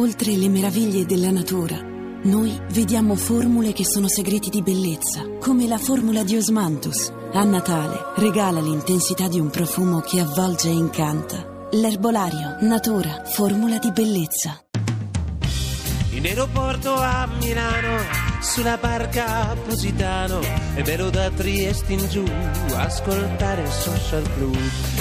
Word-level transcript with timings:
Oltre 0.00 0.34
le 0.34 0.48
meraviglie 0.48 1.04
della 1.04 1.30
natura, 1.30 1.76
noi 2.22 2.58
vediamo 2.70 3.14
formule 3.16 3.74
che 3.74 3.84
sono 3.84 4.08
segreti 4.08 4.48
di 4.48 4.62
bellezza, 4.62 5.28
come 5.38 5.66
la 5.66 5.76
formula 5.76 6.24
di 6.24 6.38
Osmanthus. 6.38 7.12
A 7.34 7.44
Natale 7.44 7.98
regala 8.16 8.62
l'intensità 8.62 9.28
di 9.28 9.38
un 9.38 9.50
profumo 9.50 10.00
che 10.00 10.20
avvolge 10.20 10.70
e 10.70 10.72
incanta. 10.72 11.68
L'erbolario, 11.72 12.56
natura, 12.60 13.24
formula 13.26 13.76
di 13.76 13.92
bellezza. 13.92 14.58
In 16.12 16.24
aeroporto 16.24 16.94
a 16.94 17.28
Milano 17.38 18.29
sulla 18.40 18.76
barca 18.78 19.54
Positano 19.66 20.40
e 20.74 20.82
vero 20.82 21.10
da 21.10 21.30
Trieste 21.30 21.92
in 21.92 22.08
giù 22.08 22.24
ascoltare 22.74 23.66
Social 23.70 24.22
Club 24.34 24.56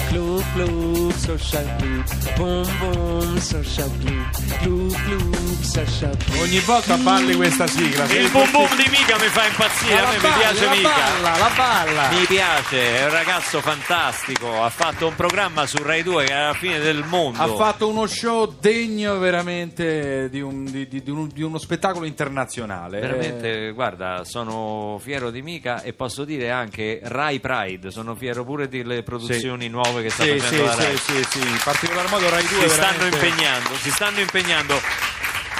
Club 0.10 0.44
Club 0.54 1.14
Social 1.16 1.76
Club 1.78 2.36
Boom 2.36 2.78
Boom 2.80 3.38
Social 3.38 3.90
Club 4.00 4.58
Club 4.60 4.94
Club 5.04 5.62
Social 5.62 6.18
Club 6.18 6.40
Ogni 6.42 6.60
volta 6.60 6.96
balli 6.98 7.36
questa 7.36 7.68
sigla. 7.68 8.06
Il 8.06 8.30
boom 8.32 8.50
boom 8.52 8.76
di 8.76 8.90
Mica 8.90 9.16
mi 9.20 9.28
fa 9.28 9.46
impazzire, 9.46 9.98
a 9.98 10.02
la 10.02 10.08
me 10.10 10.16
mi 10.16 10.22
balli, 10.22 10.40
piace 10.40 10.66
la 10.66 10.72
Mica. 10.72 10.90
balla, 10.90 11.38
la 11.38 11.52
balla. 11.56 12.10
Mi 12.18 12.26
piace, 12.26 12.98
è 13.00 13.04
un 13.06 13.12
ragazzo 13.12 13.62
fantastico, 13.62 14.64
ha 14.64 14.70
fatto 14.70 15.08
un 15.08 15.16
programma 15.16 15.66
su 15.66 15.78
Rai 15.84 16.02
2 16.04 16.24
che 16.26 16.32
è 16.32 16.36
alla 16.36 16.54
fine 16.54 16.80
del 16.80 17.04
mondo. 17.08 17.42
Ha 17.42 17.56
fatto 17.56 17.88
uno 17.88 18.06
show 18.08 18.54
degno 18.60 19.18
veramente 19.20 20.30
di, 20.30 20.42
un- 20.42 20.66
di- 20.66 20.88
di- 20.88 21.04
di 21.04 21.10
un- 21.12 21.30
di 21.32 21.42
uno 21.44 21.58
spettacolo 21.58 22.06
internazionale. 22.06 23.00
Veramente, 23.00 23.29
Eh, 23.38 23.72
guarda, 23.72 24.24
sono 24.24 25.00
fiero 25.02 25.30
di 25.32 25.42
Mica 25.42 25.82
e 25.82 25.94
posso 25.94 26.24
dire 26.26 26.52
anche 26.52 27.00
Rai 27.04 27.40
Pride, 27.40 27.92
sono 27.92 28.16
fiero 28.16 28.44
pure 28.44 28.68
delle 28.68 29.04
produzioni 29.04 29.68
nuove 29.70 30.02
che 30.02 30.10
sta 30.10 30.24
sì, 30.24 30.38
facendo 30.40 30.56
sì, 30.56 30.78
la 30.78 30.84
Rai. 30.84 30.98
sì, 30.98 31.14
sì, 31.14 31.24
sì, 31.30 31.40
in 31.40 31.60
particolar 31.64 32.10
modo 32.10 32.30
Rai 32.30 32.46
2 32.46 32.60
si 32.62 32.70
stanno 32.70 32.98
veramente- 32.98 33.26
impegnando, 33.28 33.74
si 33.76 33.92
stanno 33.92 34.20
impegnando. 34.20 34.80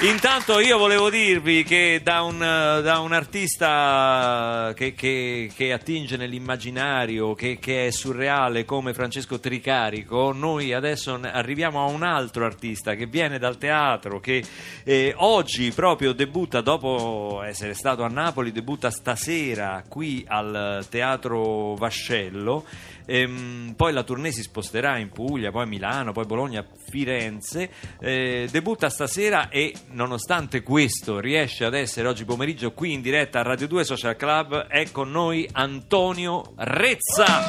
Intanto 0.02 0.62
io 0.62 0.78
volevo 0.78 1.10
dirvi 1.10 1.66
che 1.66 2.00
da 2.02 2.22
un, 2.22 2.38
da 2.38 3.00
un 3.00 3.12
artista 3.12 4.72
che, 4.74 4.94
che- 4.94 5.52
che 5.54 5.74
attinge 5.74 6.16
nell'immaginario, 6.16 7.34
che, 7.34 7.60
che 7.60 7.88
è 7.88 7.92
surreale 7.92 8.64
come 8.64 8.94
Francesco 8.94 9.42
Tricarico, 9.42 10.32
noi 10.32 10.72
adesso 10.72 11.20
arriviamo 11.22 11.84
a 11.84 11.90
un 11.90 12.04
altro 12.04 12.46
artista 12.46 12.96
che 12.96 13.08
viene 13.08 13.40
dal 13.40 13.58
teatro, 13.58 14.22
che 14.22 14.42
eh, 14.86 15.14
oggi 15.18 15.70
proprio 15.74 16.14
debutta, 16.14 16.62
dopo 16.62 17.42
essere 17.44 17.74
stato 17.74 18.04
a 18.04 18.08
Napoli, 18.08 18.54
debutta 18.54 18.90
stasera 18.90 19.84
qui 19.86 20.24
al 20.26 20.86
Teatro 20.90 21.76
Vascello. 21.76 22.64
Ehm, 23.10 23.74
poi 23.76 23.92
la 23.92 24.04
tournée 24.04 24.32
si 24.32 24.44
sposterà 24.44 24.98
in 24.98 25.10
Puglia, 25.10 25.50
poi 25.50 25.66
Milano, 25.66 26.12
poi 26.12 26.26
Bologna, 26.26 26.64
Firenze. 26.90 27.72
Eh, 28.00 28.48
debutta 28.52 28.90
stasera 28.90 29.50
e 29.50 29.74
nonostante 29.92 30.62
questo 30.62 31.20
riesce 31.20 31.66
ad 31.66 31.74
essere 31.74 32.08
oggi 32.08 32.24
pomeriggio 32.24 32.72
qui 32.72 32.94
in 32.94 33.02
diretta 33.02 33.40
a 33.40 33.44
Radio 33.44 33.68
2 33.68 33.84
Social 33.84 34.16
Club. 34.16 34.68
È 34.68 34.92
con 34.92 35.10
noi 35.10 35.50
Antonio 35.52 36.54
Rezza. 36.58 37.46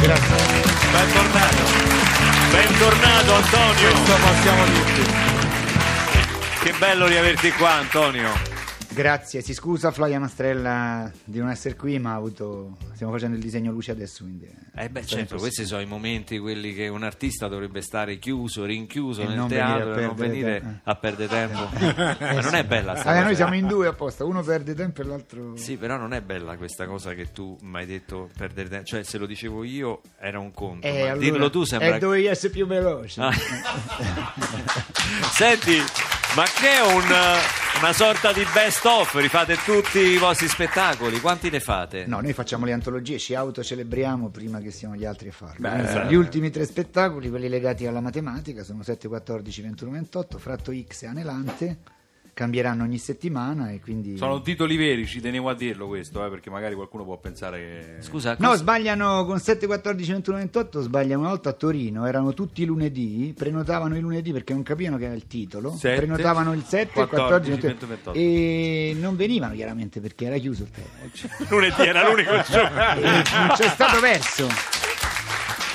Grazie. 0.00 0.62
Bentornato. 0.90 1.62
Bentornato 2.50 3.32
Antonio. 3.32 3.90
Questo 3.90 4.16
possiamo 4.26 4.64
dirti. 4.64 5.12
Che 6.64 6.74
bello 6.78 7.06
riaverti 7.06 7.50
qua 7.52 7.74
Antonio. 7.74 8.53
Grazie, 8.94 9.42
si 9.42 9.54
scusa 9.54 9.90
Flavia 9.90 10.20
Mastrella 10.20 11.10
di 11.24 11.38
non 11.40 11.50
essere 11.50 11.74
qui, 11.74 11.98
ma 11.98 12.14
avuto... 12.14 12.76
stiamo 12.94 13.12
facendo 13.12 13.36
il 13.36 13.42
disegno 13.42 13.72
luce 13.72 13.90
adesso, 13.90 14.22
quindi... 14.22 14.48
Eh 14.76 14.88
beh 14.88 15.04
certo, 15.04 15.36
questi 15.36 15.64
sono 15.66 15.80
i 15.80 15.86
momenti 15.86 16.38
quelli 16.38 16.72
che 16.74 16.86
un 16.88 17.02
artista 17.02 17.48
dovrebbe 17.48 17.80
stare 17.80 18.18
chiuso, 18.18 18.64
rinchiuso 18.64 19.22
E 19.22 19.26
nel 19.26 19.46
teatro 19.46 19.96
e 19.96 20.06
non 20.06 20.14
venire 20.14 20.60
tempo. 20.60 20.90
a 20.90 20.94
perdere 20.94 21.28
tempo. 21.28 21.68
Ma 22.20 22.40
non 22.40 22.54
è 22.54 22.64
bella 22.64 22.94
sta 22.96 23.10
Ah, 23.10 23.12
cosa. 23.14 23.24
noi 23.24 23.34
siamo 23.34 23.54
in 23.54 23.66
due 23.66 23.88
apposta, 23.88 24.24
uno 24.24 24.42
perde 24.42 24.74
tempo 24.74 25.00
e 25.00 25.04
l'altro... 25.04 25.56
Sì, 25.56 25.76
però 25.76 25.96
non 25.96 26.12
è 26.12 26.20
bella 26.20 26.56
questa 26.56 26.86
cosa 26.86 27.14
che 27.14 27.32
tu 27.32 27.56
mi 27.62 27.78
hai 27.78 27.86
detto 27.86 28.30
perdere 28.36 28.68
tempo. 28.68 28.86
Cioè, 28.86 29.02
se 29.02 29.18
lo 29.18 29.26
dicevo 29.26 29.64
io 29.64 30.02
era 30.20 30.38
un 30.38 30.52
conto, 30.52 30.86
Eh, 30.86 31.00
allora- 31.02 31.16
dirlo 31.16 31.50
tu 31.50 31.64
sembra. 31.64 31.96
Eh, 31.96 31.98
dovevi 31.98 32.26
essere 32.26 32.52
più 32.52 32.66
veloce. 32.66 33.20
Ah. 33.20 33.32
Senti, 35.34 35.78
ma 36.36 36.44
che 36.44 36.68
è 36.68 36.80
un, 36.82 37.02
eh, 37.02 37.78
una 37.78 37.92
sorta 37.92 38.32
di 38.32 38.44
best 38.52 38.84
of? 38.84 39.14
Rifate 39.14 39.56
tutti 39.64 39.98
i 39.98 40.18
vostri 40.18 40.48
spettacoli? 40.48 41.20
Quanti 41.20 41.48
ne 41.48 41.60
fate? 41.60 42.06
No, 42.06 42.20
noi 42.20 42.32
facciamo 42.32 42.64
le 42.64 42.72
antologie, 42.72 43.18
ci 43.18 43.36
autocelebriamo 43.36 44.30
prima 44.30 44.58
che 44.58 44.72
siano 44.72 44.96
gli 44.96 45.04
altri 45.04 45.28
a 45.28 45.32
farlo. 45.32 45.68
Beh, 45.68 45.82
esatto. 45.82 46.08
Gli 46.08 46.14
ultimi 46.14 46.50
tre 46.50 46.64
spettacoli, 46.64 47.30
quelli 47.30 47.48
legati 47.48 47.86
alla 47.86 48.00
matematica, 48.00 48.64
sono 48.64 48.82
7, 48.82 49.06
14, 49.06 49.62
21, 49.62 49.90
28, 49.92 50.38
Fratto 50.38 50.72
X 50.72 51.02
e 51.02 51.06
Anelante, 51.06 51.78
cambieranno 52.34 52.82
ogni 52.82 52.98
settimana 52.98 53.70
e 53.70 53.80
quindi... 53.80 54.16
Sono 54.16 54.42
titoli 54.42 54.76
veri, 54.76 55.06
ci 55.06 55.20
tenevo 55.20 55.48
a 55.48 55.54
dirlo 55.54 55.86
questo, 55.86 56.24
eh, 56.26 56.28
perché 56.28 56.50
magari 56.50 56.74
qualcuno 56.74 57.04
può 57.04 57.16
pensare 57.16 57.58
che... 57.58 58.02
Scusa, 58.02 58.34
No, 58.38 58.48
cos- 58.48 58.58
sbagliano 58.58 59.24
con 59.24 59.38
7, 59.38 59.66
14, 59.66 60.12
21, 60.12 60.36
28, 60.38 60.80
sbagliano 60.82 61.20
una 61.20 61.28
volta 61.30 61.50
a 61.50 61.52
Torino, 61.52 62.06
erano 62.06 62.34
tutti 62.34 62.62
i 62.62 62.66
lunedì, 62.66 63.32
prenotavano 63.36 63.96
i 63.96 64.00
lunedì 64.00 64.32
perché 64.32 64.52
non 64.52 64.62
capivano 64.64 64.98
che 64.98 65.04
era 65.04 65.14
il 65.14 65.26
titolo, 65.26 65.70
Sette, 65.76 65.96
prenotavano 65.96 66.52
il 66.52 66.64
7, 66.64 66.92
14, 66.92 67.06
14, 67.50 67.66
21, 67.66 67.88
28, 67.88 68.18
e 68.18 68.96
non 68.98 69.16
venivano 69.16 69.54
chiaramente 69.54 70.00
perché 70.00 70.24
era 70.26 70.36
chiuso 70.38 70.64
il 70.64 70.70
teatro. 70.70 71.46
lunedì 71.56 71.82
era 71.82 72.08
l'unico 72.08 72.32
giorno. 72.50 72.76
Non 72.76 73.48
c'è 73.54 73.68
stato 73.68 74.00
verso. 74.00 74.48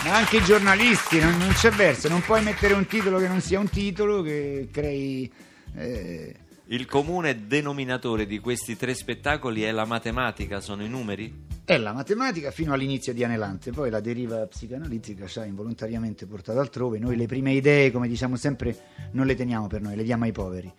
Ma 0.03 0.15
anche 0.15 0.37
i 0.37 0.43
giornalisti, 0.43 1.19
non, 1.19 1.37
non 1.37 1.49
c'è 1.53 1.71
verso, 1.71 2.07
non 2.07 2.21
puoi 2.21 2.41
mettere 2.41 2.73
un 2.73 2.85
titolo 2.85 3.17
che 3.17 3.27
non 3.27 3.41
sia 3.41 3.59
un 3.59 3.67
titolo, 3.69 4.21
che 4.21 4.69
crei... 4.71 5.29
eh, 5.75 6.35
Il 6.71 6.85
comune 6.85 7.47
denominatore 7.47 8.27
di 8.27 8.37
questi 8.37 8.77
tre 8.77 8.93
spettacoli 8.93 9.63
è 9.63 9.71
la 9.71 9.85
matematica, 9.85 10.59
sono 10.59 10.83
i 10.83 10.87
numeri? 10.87 11.47
È 11.65 11.75
la 11.79 11.93
matematica 11.93 12.51
fino 12.51 12.73
all'inizio 12.73 13.11
di 13.11 13.23
Anelante, 13.23 13.71
poi 13.71 13.89
la 13.89 13.99
deriva 13.99 14.45
psicanalitica 14.45 15.25
ci 15.25 15.39
ha 15.39 15.45
involontariamente 15.45 16.27
portato 16.27 16.59
altrove. 16.59 16.99
Noi 16.99 17.15
le 17.15 17.25
prime 17.25 17.53
idee, 17.53 17.89
come 17.89 18.07
diciamo 18.07 18.35
sempre, 18.35 18.77
non 19.13 19.25
le 19.25 19.33
teniamo 19.33 19.65
per 19.65 19.81
noi, 19.81 19.95
le 19.95 20.03
diamo 20.03 20.25
ai 20.25 20.31
poveri. 20.31 20.71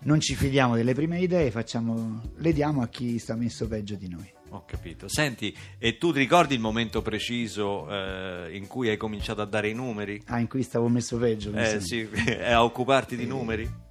Non 0.00 0.20
ci 0.20 0.34
fidiamo 0.34 0.76
delle 0.76 0.92
prime 0.92 1.18
idee, 1.18 1.50
facciamo- 1.50 2.30
le 2.36 2.52
diamo 2.52 2.82
a 2.82 2.88
chi 2.88 3.18
sta 3.18 3.34
messo 3.34 3.66
peggio 3.66 3.94
di 3.94 4.08
noi. 4.10 4.30
Ho 4.50 4.66
capito. 4.66 5.08
Senti, 5.08 5.56
e 5.78 5.96
tu 5.96 6.12
ti 6.12 6.18
ricordi 6.18 6.52
il 6.52 6.60
momento 6.60 7.00
preciso 7.00 7.88
eh, 7.90 8.54
in 8.54 8.66
cui 8.66 8.90
hai 8.90 8.98
cominciato 8.98 9.40
a 9.40 9.46
dare 9.46 9.70
i 9.70 9.74
numeri? 9.74 10.20
Ah, 10.26 10.40
in 10.40 10.46
cui 10.46 10.62
stavo 10.62 10.88
messo 10.88 11.16
peggio. 11.16 11.54
Eh, 11.54 11.80
sì, 11.80 12.06
a 12.44 12.62
occuparti 12.62 13.16
di 13.16 13.24
numeri? 13.24 13.86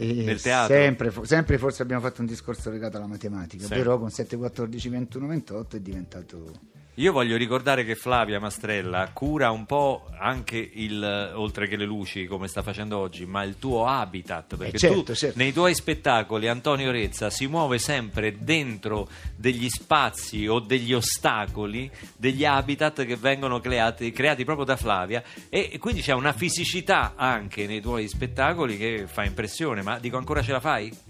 E? 0.00 0.38
Sempre, 0.66 1.12
sempre 1.22 1.58
forse 1.58 1.82
abbiamo 1.82 2.00
fatto 2.02 2.20
un 2.22 2.26
discorso 2.26 2.70
legato 2.70 2.96
alla 2.96 3.06
matematica, 3.06 3.66
Sì. 3.66 3.74
però 3.74 3.98
con 3.98 4.10
7, 4.10 4.36
14, 4.36 4.88
21, 4.88 5.26
28 5.26 5.76
è 5.76 5.80
diventato... 5.80 6.52
Io 6.94 7.12
voglio 7.12 7.36
ricordare 7.36 7.84
che 7.84 7.94
Flavia 7.94 8.40
Mastrella 8.40 9.08
cura 9.12 9.50
un 9.50 9.64
po' 9.64 10.08
anche 10.18 10.56
il, 10.56 11.32
oltre 11.34 11.66
che 11.66 11.76
le 11.76 11.84
luci 11.86 12.26
come 12.26 12.48
sta 12.48 12.62
facendo 12.62 12.98
oggi, 12.98 13.24
ma 13.26 13.42
il 13.42 13.58
tuo 13.58 13.86
habitat, 13.86 14.56
perché 14.56 14.76
certo, 14.76 15.02
tu 15.04 15.14
certo. 15.14 15.38
nei 15.38 15.52
tuoi 15.52 15.74
spettacoli 15.74 16.48
Antonio 16.48 16.90
Rezza 16.90 17.30
si 17.30 17.46
muove 17.46 17.78
sempre 17.78 18.36
dentro 18.38 19.08
degli 19.34 19.68
spazi 19.70 20.46
o 20.46 20.58
degli 20.58 20.92
ostacoli, 20.92 21.90
degli 22.16 22.44
habitat 22.44 23.06
che 23.06 23.16
vengono 23.16 23.60
creati, 23.60 24.10
creati 24.10 24.44
proprio 24.44 24.66
da 24.66 24.76
Flavia 24.76 25.22
e 25.48 25.78
quindi 25.78 26.02
c'è 26.02 26.12
una 26.12 26.32
fisicità 26.32 27.14
anche 27.16 27.66
nei 27.66 27.80
tuoi 27.80 28.08
spettacoli 28.08 28.76
che 28.76 29.06
fa 29.06 29.24
impressione, 29.24 29.80
ma 29.80 29.98
dico 29.98 30.16
ancora 30.16 30.42
ce 30.42 30.52
la 30.52 30.60
fai? 30.60 31.08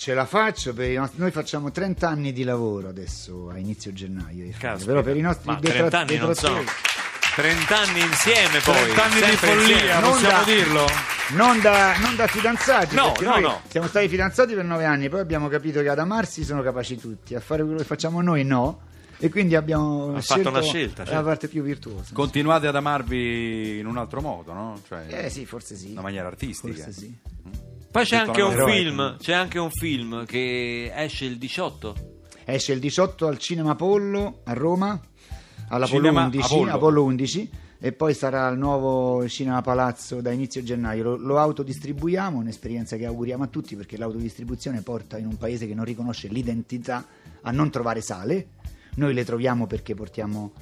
Ce 0.00 0.14
la 0.14 0.26
faccio, 0.26 0.72
nostri- 0.76 1.18
noi 1.18 1.32
facciamo 1.32 1.72
30 1.72 2.08
anni 2.08 2.32
di 2.32 2.44
lavoro 2.44 2.88
adesso 2.88 3.50
a 3.52 3.58
inizio 3.58 3.92
gennaio, 3.92 4.48
Caspita. 4.56 4.86
però 4.86 5.02
per 5.02 5.16
i 5.16 5.20
nostri 5.20 5.50
ma 5.50 5.56
detra- 5.58 5.88
30 5.88 5.98
anni 5.98 6.16
non 6.18 6.34
sono 6.36 6.58
detrattori- 6.58 6.86
30 7.34 7.78
anni 7.80 8.00
insieme 8.02 8.58
poi 8.60 8.74
30 8.74 9.04
anni 9.04 9.20
di 9.20 9.36
follia. 9.36 9.98
Non 9.98 10.10
possiamo 10.12 10.38
da- 10.38 10.44
dirlo? 10.44 10.86
Non 11.30 11.60
da, 11.60 11.96
non 11.98 12.14
da 12.14 12.26
fidanzati, 12.28 12.94
No, 12.94 13.12
no, 13.20 13.28
noi 13.30 13.42
no. 13.42 13.60
siamo 13.68 13.88
stati 13.88 14.08
fidanzati 14.08 14.54
per 14.54 14.64
nove 14.64 14.84
anni, 14.84 15.08
poi 15.08 15.18
abbiamo 15.20 15.48
capito 15.48 15.82
che 15.82 15.88
ad 15.88 15.98
amarsi 15.98 16.44
sono 16.44 16.62
capaci 16.62 16.96
tutti, 16.96 17.34
a 17.34 17.40
fare 17.40 17.62
quello 17.64 17.78
che 17.78 17.84
facciamo 17.84 18.22
noi 18.22 18.44
no, 18.44 18.82
e 19.18 19.28
quindi 19.30 19.56
abbiamo 19.56 20.14
Ha 20.14 20.20
fatto 20.22 20.48
una 20.48 20.62
scelta, 20.62 21.02
la 21.02 21.08
certo. 21.10 21.24
parte 21.24 21.48
più 21.48 21.62
virtuosa. 21.64 22.10
Continuate 22.14 22.68
ad 22.68 22.76
amarvi 22.76 23.78
in 23.80 23.86
un 23.86 23.96
altro 23.98 24.20
modo, 24.20 24.52
no? 24.52 24.80
Cioè, 24.86 25.06
Eh 25.08 25.28
sì, 25.28 25.44
forse 25.44 25.74
sì. 25.74 25.90
Una 25.90 26.02
maniera 26.02 26.28
artistica. 26.28 26.72
Forse 26.72 26.92
sì. 26.92 27.18
Poi 27.90 28.04
c'è 28.04 28.16
anche 28.16 28.42
un 28.42 28.54
film, 28.66 29.16
c'è 29.16 29.32
anche 29.32 29.58
un 29.58 29.70
film 29.70 30.26
che 30.26 30.92
esce 30.94 31.24
il 31.24 31.38
18. 31.38 31.94
Esce 32.44 32.72
il 32.72 32.80
18 32.80 33.26
al 33.26 33.38
Cinema 33.38 33.70
Apollo 33.70 34.40
a 34.44 34.52
Roma, 34.52 35.00
all'Apollo 35.68 35.86
Cinema 35.86 36.24
11, 36.24 36.44
Apollo. 36.44 36.70
Apollo 36.72 37.04
11 37.04 37.50
e 37.80 37.92
poi 37.92 38.12
sarà 38.12 38.46
al 38.46 38.58
nuovo 38.58 39.26
Cinema 39.28 39.62
Palazzo 39.62 40.20
da 40.20 40.32
inizio 40.32 40.62
gennaio. 40.62 41.02
Lo, 41.02 41.16
lo 41.16 41.38
autodistribuiamo, 41.38 42.38
un'esperienza 42.38 42.96
che 42.96 43.06
auguriamo 43.06 43.44
a 43.44 43.46
tutti 43.46 43.76
perché 43.76 43.96
l'autodistribuzione 43.96 44.82
porta 44.82 45.16
in 45.16 45.26
un 45.26 45.36
paese 45.36 45.66
che 45.66 45.74
non 45.74 45.84
riconosce 45.84 46.28
l'identità 46.28 47.06
a 47.42 47.50
non 47.52 47.70
trovare 47.70 48.00
sale. 48.00 48.48
Noi 48.96 49.14
le 49.14 49.24
troviamo 49.24 49.66
perché 49.66 49.94
portiamo 49.94 50.52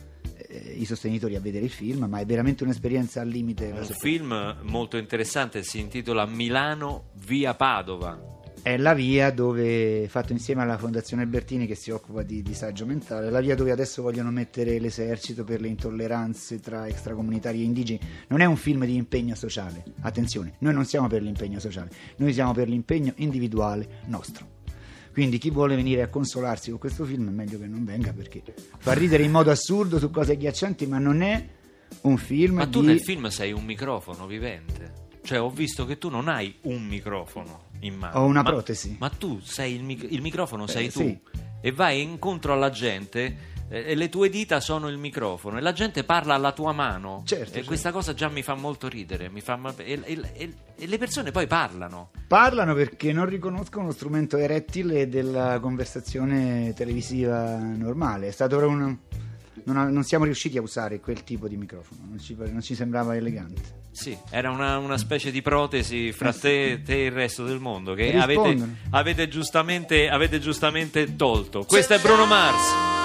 eh, 0.49 0.75
i 0.79 0.85
sostenitori 0.85 1.37
a 1.37 1.41
vedere 1.41 1.65
il 1.65 1.71
film, 1.71 2.05
ma 2.05 2.19
è 2.19 2.27
veramente 2.27 2.65
un'esperienza 2.65 3.21
al 3.21 3.29
limite. 3.29 3.71
Un 3.71 3.85
film 3.85 4.57
molto 4.63 4.97
interessante, 4.97 5.63
si 5.63 5.81
intitola 5.81 6.27
Milano 6.27 7.11
via 7.25 7.55
Padova. 7.55 8.35
È 8.63 8.77
la 8.77 8.95
via 8.95 9.31
dove, 9.31 10.09
fatto 10.09 10.33
insieme 10.33 10.63
alla 10.63 10.77
Fondazione 10.77 11.23
Albertini 11.23 11.69
che 11.69 11.77
si 11.77 11.93
occupa 11.93 12.23
di 12.23 12.43
disagio 12.43 12.85
mentale, 12.85 13.31
la 13.31 13.39
via 13.39 13.55
dove 13.55 13.71
adesso 13.71 14.03
vogliono 14.03 14.33
mettere 14.33 14.81
l'esercito 14.81 15.45
per 15.45 15.61
le 15.61 15.69
intolleranze 15.69 16.59
tra 16.59 16.89
extracomunitari 16.89 17.61
e 17.61 17.65
indigeni. 17.65 18.01
Non 18.27 18.41
è 18.41 18.45
un 18.45 18.57
film 18.57 18.85
di 18.85 18.97
impegno 18.97 19.37
sociale, 19.37 19.85
attenzione, 20.01 20.55
noi 20.59 20.75
non 20.75 20.85
siamo 20.85 21.07
per 21.07 21.23
l'impegno 21.23 21.61
sociale, 21.61 21.91
noi 22.17 22.33
siamo 22.33 22.53
per 22.53 22.69
l'impegno 22.69 23.13
individuale 23.19 24.01
nostro. 24.07 24.56
Quindi 25.17 25.39
chi 25.39 25.49
vuole 25.49 25.75
venire 25.77 26.03
a 26.03 26.09
consolarsi 26.09 26.69
con 26.69 26.79
questo 26.79 27.07
film 27.07 27.29
è 27.29 27.33
meglio 27.33 27.59
che 27.59 27.67
non 27.67 27.87
venga 27.87 28.13
perché 28.13 28.43
fa 28.77 28.93
ridere 28.93 29.23
in 29.23 29.31
modo 29.31 29.51
assurdo 29.51 29.99
su 29.99 30.11
cose 30.11 30.33
agghiaccianti, 30.33 30.85
ma 30.87 30.99
non 30.99 31.23
è 31.23 31.43
un 32.03 32.19
film 32.19 32.57
Ma 32.57 32.67
tu 32.67 32.83
di... 32.83 32.89
nel 32.89 33.01
film 33.01 33.29
sei 33.29 33.51
un 33.53 33.65
microfono 33.65 34.27
vivente. 34.27 34.93
Cioè, 35.23 35.41
ho 35.41 35.49
visto 35.49 35.87
che 35.87 35.97
tu 35.97 36.11
non 36.11 36.29
hai 36.29 36.55
un 36.65 36.85
microfono 36.85 37.63
in 37.81 37.95
mano. 37.97 38.19
Ho 38.19 38.25
una 38.27 38.43
Ma- 38.43 38.51
protesi. 38.51 38.95
Ma 38.99 39.09
tu 39.09 39.41
sei 39.41 39.75
il, 39.75 39.85
mic- 39.85 40.07
il 40.13 40.21
microfono, 40.21 40.67
sei 40.67 40.89
Eh, 40.89 40.91
tu. 40.91 40.99
sì. 41.01 41.19
E 41.63 41.73
vai 41.73 42.03
incontro 42.03 42.53
alla 42.53 42.69
gente. 42.69 43.55
Eh, 43.69 43.91
E 43.91 43.95
le 43.95 44.09
tue 44.09 44.29
dita 44.29 44.61
sono 44.61 44.89
il 44.89 44.97
microfono 44.99 45.59
e 45.59 45.61
la 45.61 45.73
gente 45.73 46.05
parla 46.05 46.35
alla 46.35 46.53
tua 46.53 46.73
mano. 46.73 47.23
Certo, 47.25 47.45
e 47.45 47.53
certo. 47.53 47.67
questa 47.67 47.93
cosa 47.93 48.15
già 48.15 48.29
mi 48.29 48.43
fa 48.43 48.55
molto 48.55 48.89
ridere. 48.89 49.29
mi 49.29 49.41
fa- 49.41 49.59
e, 49.79 50.01
e- 50.03 50.21
e- 50.35 50.55
e 50.77 50.87
le 50.87 50.99
persone 50.99 51.31
poi 51.31 51.47
parlano. 51.47 52.11
Parlano 52.29 52.75
perché 52.75 53.13
non 53.13 53.27
riconoscono 53.27 53.87
lo 53.87 53.93
strumento 53.93 54.37
erettile 54.37 55.09
della 55.09 55.59
conversazione 55.61 56.73
televisiva 56.75 57.57
normale. 57.59 58.29
È 58.29 58.31
stato 58.33 58.57
un- 58.59 58.97
non, 59.65 59.93
non 59.93 60.03
siamo 60.05 60.25
riusciti 60.25 60.59
a 60.59 60.63
usare 60.63 61.01
quel 61.01 61.25
tipo 61.25 61.49
di 61.49 61.57
microfono, 61.57 62.03
non 62.09 62.19
ci, 62.21 62.37
non 62.39 62.61
ci 62.63 62.75
sembrava 62.75 63.17
elegante. 63.17 63.85
Sì, 63.91 64.17
era 64.31 64.51
una, 64.51 64.77
una 64.79 64.99
specie 64.99 65.31
di 65.31 65.41
protesi 65.41 66.13
fra 66.13 66.33
te, 66.33 66.83
te 66.85 67.01
e 67.03 67.05
il 67.07 67.13
resto 67.13 67.45
del 67.45 67.59
mondo 67.59 67.95
che 67.95 68.15
avete, 68.17 68.59
avete 68.91 69.27
giustamente, 69.29 70.09
avete 70.11 70.39
giustamente 70.39 71.17
tolto. 71.17 71.65
Questo 71.65 71.95
è 71.95 71.99
Bruno 71.99 72.27
Mars. 72.27 72.96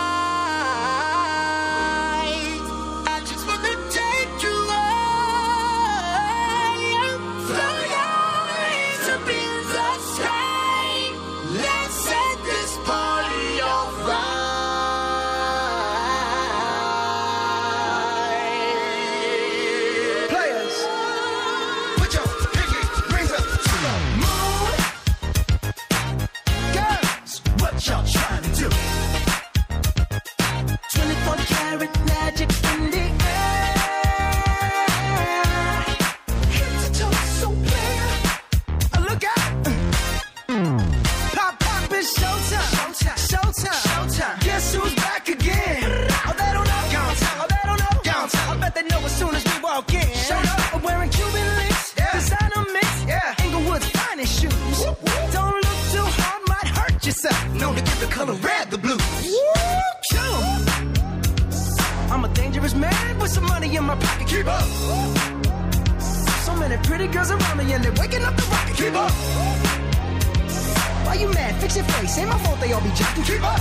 Fix 71.71 71.88
your 71.88 71.95
face. 71.95 72.18
Ain't 72.18 72.27
my 72.27 72.38
fault 72.39 72.59
they 72.59 72.73
all 72.73 72.81
be 72.81 72.89
jocking. 72.89 73.25
Keep 73.25 73.44
up. 73.44 73.59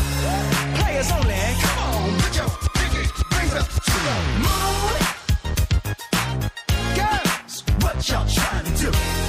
Players 0.81 1.13
only. 1.13 1.35
Come 1.63 1.79
on, 1.79 2.21
put 2.21 2.37
your 2.37 2.49
pinky 2.75 3.07
rings 3.37 3.55
up 3.55 3.69
to 3.69 3.93
the 4.07 4.17
moon. 4.43 4.95
Girls, 6.97 7.63
what 7.81 8.09
y'all 8.09 8.27
trying 8.27 8.65
to 8.65 8.91
do? 8.91 9.20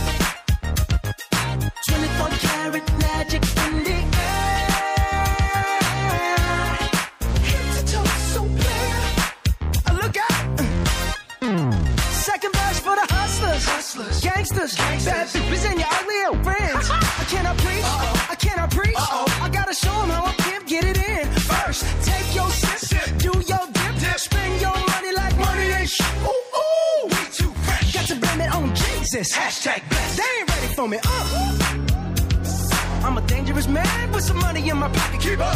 Money 34.62 34.72
in 34.72 34.78
my 34.78 34.90
pocket. 34.90 35.22
Keep 35.22 35.40
up. 35.40 35.56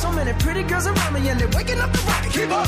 So 0.00 0.12
many 0.12 0.32
pretty 0.34 0.62
girls 0.62 0.86
around 0.86 1.14
me 1.14 1.28
and 1.28 1.40
they're 1.40 1.48
waking 1.48 1.80
up 1.80 1.92
the 1.92 1.98
rocket. 2.06 2.32
Keep 2.32 2.50
up. 2.50 2.66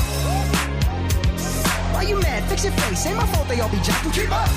Why 1.93 2.03
you 2.03 2.19
mad? 2.19 2.43
Fix 2.49 2.63
your 2.63 2.73
face. 2.73 3.05
Ain't 3.05 3.17
my 3.17 3.25
fault 3.27 3.47
they 3.47 3.59
all 3.59 3.69
be 3.69 3.77
jocking. 3.77 4.13
Keep 4.13 4.31
up. 4.31 4.49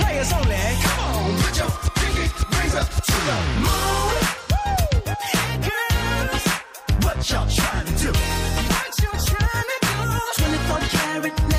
Players 0.00 0.32
only. 0.32 0.56
Come 0.82 1.00
on, 1.00 1.36
put 1.42 1.58
your 1.58 1.70
pinky 1.96 2.26
rings 2.56 2.74
up 2.74 2.88
to 2.88 3.16
the 3.28 3.36
moon. 3.64 4.14
Girls, 5.68 6.44
what 7.04 7.30
y'all 7.30 7.48
trying 7.48 7.86
to 7.86 7.94
do? 8.02 8.10
What 8.72 8.94
you 9.02 9.12
trying 9.30 9.68
to 9.72 9.78
do? 9.82 9.98
24 10.36 10.80
karat 10.92 11.57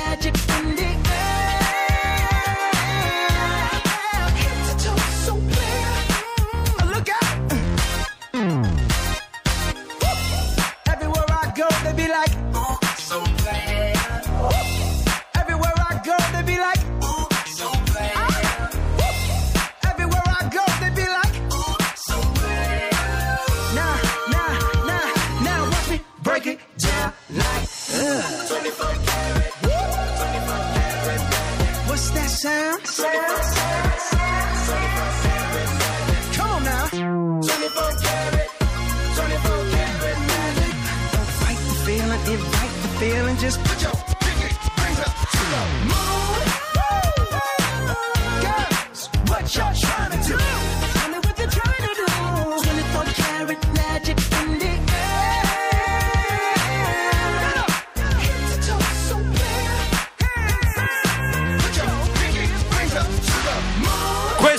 break 26.30 26.46
it 26.46 26.60
down 26.78 27.12
like, 27.30 27.68
uh. 27.92 28.46
24 28.46 28.86
karat, 29.06 29.52
24 29.62 30.62
karat. 30.74 31.22
What's 31.88 32.10
that 32.10 32.30
sound, 32.30 32.86
sound, 32.86 33.89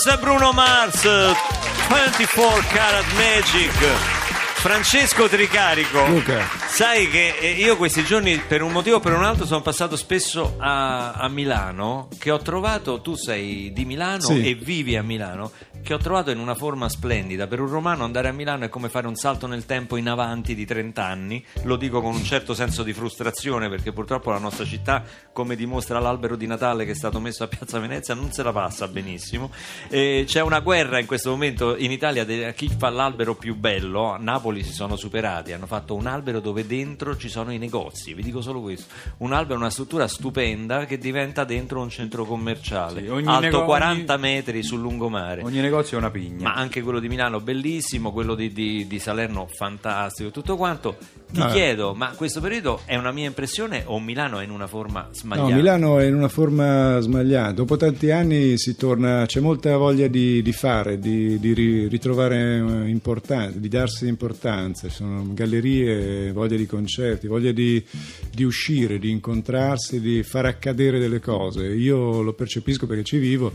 Questo 0.03 0.19
è 0.19 0.23
Bruno 0.23 0.51
Mars, 0.51 1.03
24 1.03 2.63
Karat 2.73 3.05
Magic. 3.13 4.29
Francesco 4.61 5.27
Tricarico, 5.27 6.05
Luca. 6.07 6.43
sai 6.69 7.07
che 7.07 7.35
eh, 7.39 7.51
io 7.51 7.77
questi 7.77 8.03
giorni 8.03 8.37
per 8.39 8.63
un 8.63 8.71
motivo 8.71 8.95
o 8.95 8.99
per 8.99 9.13
un 9.13 9.23
altro 9.23 9.45
sono 9.45 9.61
passato 9.61 9.95
spesso 9.95 10.55
a, 10.57 11.11
a 11.13 11.27
Milano, 11.29 12.07
che 12.17 12.31
ho 12.31 12.37
trovato, 12.39 13.01
tu 13.01 13.13
sei 13.15 13.71
di 13.73 13.85
Milano 13.85 14.21
Sì. 14.21 14.43
e 14.43 14.55
vivi 14.55 14.95
a 14.97 15.03
Milano, 15.03 15.51
che 15.81 15.93
ho 15.93 15.97
trovato 15.97 16.31
in 16.31 16.39
una 16.39 16.55
forma 16.55 16.89
splendida. 16.89 17.47
Per 17.47 17.59
un 17.59 17.67
romano 17.67 18.03
andare 18.03 18.27
a 18.27 18.31
Milano 18.31 18.65
è 18.65 18.69
come 18.69 18.89
fare 18.89 19.07
un 19.07 19.15
salto 19.15 19.47
nel 19.47 19.65
tempo 19.65 19.97
in 19.97 20.07
avanti 20.07 20.55
di 20.55 20.65
30 20.65 21.05
anni. 21.05 21.43
Lo 21.63 21.75
dico 21.75 22.01
con 22.01 22.13
un 22.13 22.23
certo 22.23 22.53
senso 22.53 22.83
di 22.83 22.93
frustrazione 22.93 23.69
perché 23.69 23.91
purtroppo 23.91 24.31
la 24.31 24.37
nostra 24.37 24.65
città, 24.65 25.03
come 25.31 25.55
dimostra 25.55 25.99
l'albero 25.99 26.35
di 26.35 26.47
Natale 26.47 26.85
che 26.85 26.91
è 26.91 26.95
stato 26.95 27.19
messo 27.19 27.43
a 27.43 27.47
Piazza 27.47 27.79
Venezia, 27.79 28.13
non 28.13 28.31
se 28.31 28.43
la 28.43 28.51
passa 28.51 28.87
benissimo. 28.87 29.51
E 29.89 30.23
c'è 30.27 30.41
una 30.41 30.59
guerra 30.59 30.99
in 30.99 31.05
questo 31.05 31.29
momento 31.29 31.75
in 31.75 31.91
Italia 31.91 32.23
di 32.23 32.51
chi 32.55 32.69
fa 32.69 32.89
l'albero 32.89 33.35
più 33.35 33.55
bello. 33.55 34.11
A 34.11 34.17
Napoli 34.17 34.63
si 34.63 34.73
sono 34.73 34.95
superati, 34.95 35.53
hanno 35.53 35.67
fatto 35.67 35.95
un 35.95 36.07
albero 36.07 36.39
dove 36.39 36.65
dentro 36.65 37.17
ci 37.17 37.29
sono 37.29 37.51
i 37.51 37.57
negozi. 37.57 38.13
Vi 38.13 38.21
dico 38.21 38.41
solo 38.41 38.61
questo: 38.61 38.93
un 39.17 39.33
albero, 39.33 39.57
una 39.57 39.69
struttura 39.69 40.07
stupenda 40.07 40.85
che 40.85 40.97
diventa 40.97 41.43
dentro 41.43 41.81
un 41.81 41.89
centro 41.89 42.25
commerciale 42.25 43.01
Sì, 43.01 43.07
ogni 43.07 43.27
alto 43.27 43.41
nego- 43.41 43.65
40 43.65 44.17
metri 44.17 44.63
sul 44.63 44.79
lungomare. 44.79 45.41
Ogni 45.43 45.61
negozio 45.71 45.95
è 45.97 45.99
una 46.01 46.11
pigna. 46.11 46.43
Ma 46.49 46.53
anche 46.53 46.81
quello 46.81 46.99
di 46.99 47.07
Milano 47.07 47.39
bellissimo, 47.39 48.11
quello 48.11 48.35
di, 48.35 48.51
di- 48.51 48.85
di 48.87 48.99
Salerno 48.99 49.47
fantastico, 49.49 50.29
tutto 50.29 50.57
quanto. 50.57 50.97
Ti 51.31 51.39
No. 51.39 51.47
chiedo, 51.47 51.93
ma 51.93 52.09
questo 52.09 52.41
periodo 52.41 52.81
è 52.83 52.97
una 52.97 53.13
mia 53.13 53.25
impressione 53.25 53.83
o 53.85 54.01
Milano 54.01 54.39
è 54.39 54.43
in 54.43 54.49
una 54.51 54.67
forma 54.67 55.07
smagliata? 55.13 55.49
No, 55.49 55.55
Milano 55.55 55.97
è 55.99 56.05
in 56.05 56.13
una 56.15 56.27
forma 56.27 56.99
sbagliata. 56.99 57.53
Dopo 57.53 57.77
tanti 57.77 58.11
anni 58.11 58.57
si 58.57 58.75
torna, 58.75 59.23
c'è 59.25 59.39
molta 59.39 59.77
voglia 59.77 60.07
di, 60.07 60.41
di 60.41 60.51
fare, 60.51 60.99
di, 60.99 61.39
di 61.39 61.53
ri- 61.53 61.87
ritrovare 61.87 62.57
eh, 62.57 62.89
importanza, 62.89 63.57
di 63.57 63.69
darsi 63.69 64.07
importanza. 64.07 64.89
Ci 64.89 64.95
sono 64.95 65.25
gallerie, 65.31 66.33
voglia 66.33 66.57
di 66.57 66.65
concerti, 66.65 67.27
voglia 67.27 67.53
di, 67.53 67.81
di 68.29 68.43
uscire, 68.43 68.99
di 68.99 69.09
incontrarsi, 69.09 70.01
di 70.01 70.23
far 70.23 70.45
accadere 70.47 70.99
delle 70.99 71.21
cose. 71.21 71.65
Io 71.67 72.21
lo 72.21 72.33
percepisco 72.33 72.87
perché 72.87 73.03
ci 73.05 73.17
vivo. 73.19 73.53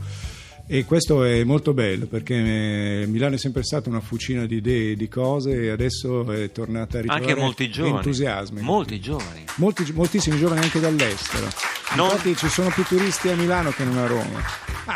E 0.68 0.84
questo 0.84 1.22
è 1.22 1.44
molto 1.44 1.72
bello 1.72 2.06
perché 2.06 2.34
eh, 3.02 3.06
Milano 3.06 3.36
è 3.36 3.38
sempre 3.38 3.62
stata 3.62 3.88
una 3.88 4.00
fucina 4.00 4.46
di 4.46 4.56
idee, 4.56 4.96
di 4.96 5.08
cose 5.08 5.62
e 5.62 5.70
adesso 5.70 6.28
è 6.32 6.50
tornata 6.50 6.98
a 6.98 7.02
ritrovare 7.02 7.24
Anche 7.30 7.40
molti 7.40 7.70
giovani. 7.70 7.96
entusiasmi. 7.98 8.60
Molti 8.62 8.98
giovani. 9.00 9.44
Molti- 9.56 9.92
moltissimi 9.92 10.36
giovani 10.38 10.62
anche 10.62 10.80
dall'estero. 10.80 11.46
Non- 11.94 12.06
Infatti 12.10 12.34
ci 12.36 12.48
sono 12.48 12.70
più 12.70 12.82
turisti 12.82 13.28
a 13.28 13.36
Milano 13.36 13.70
che 13.70 13.84
non 13.84 13.96
a 13.98 14.06
Roma. 14.06 14.40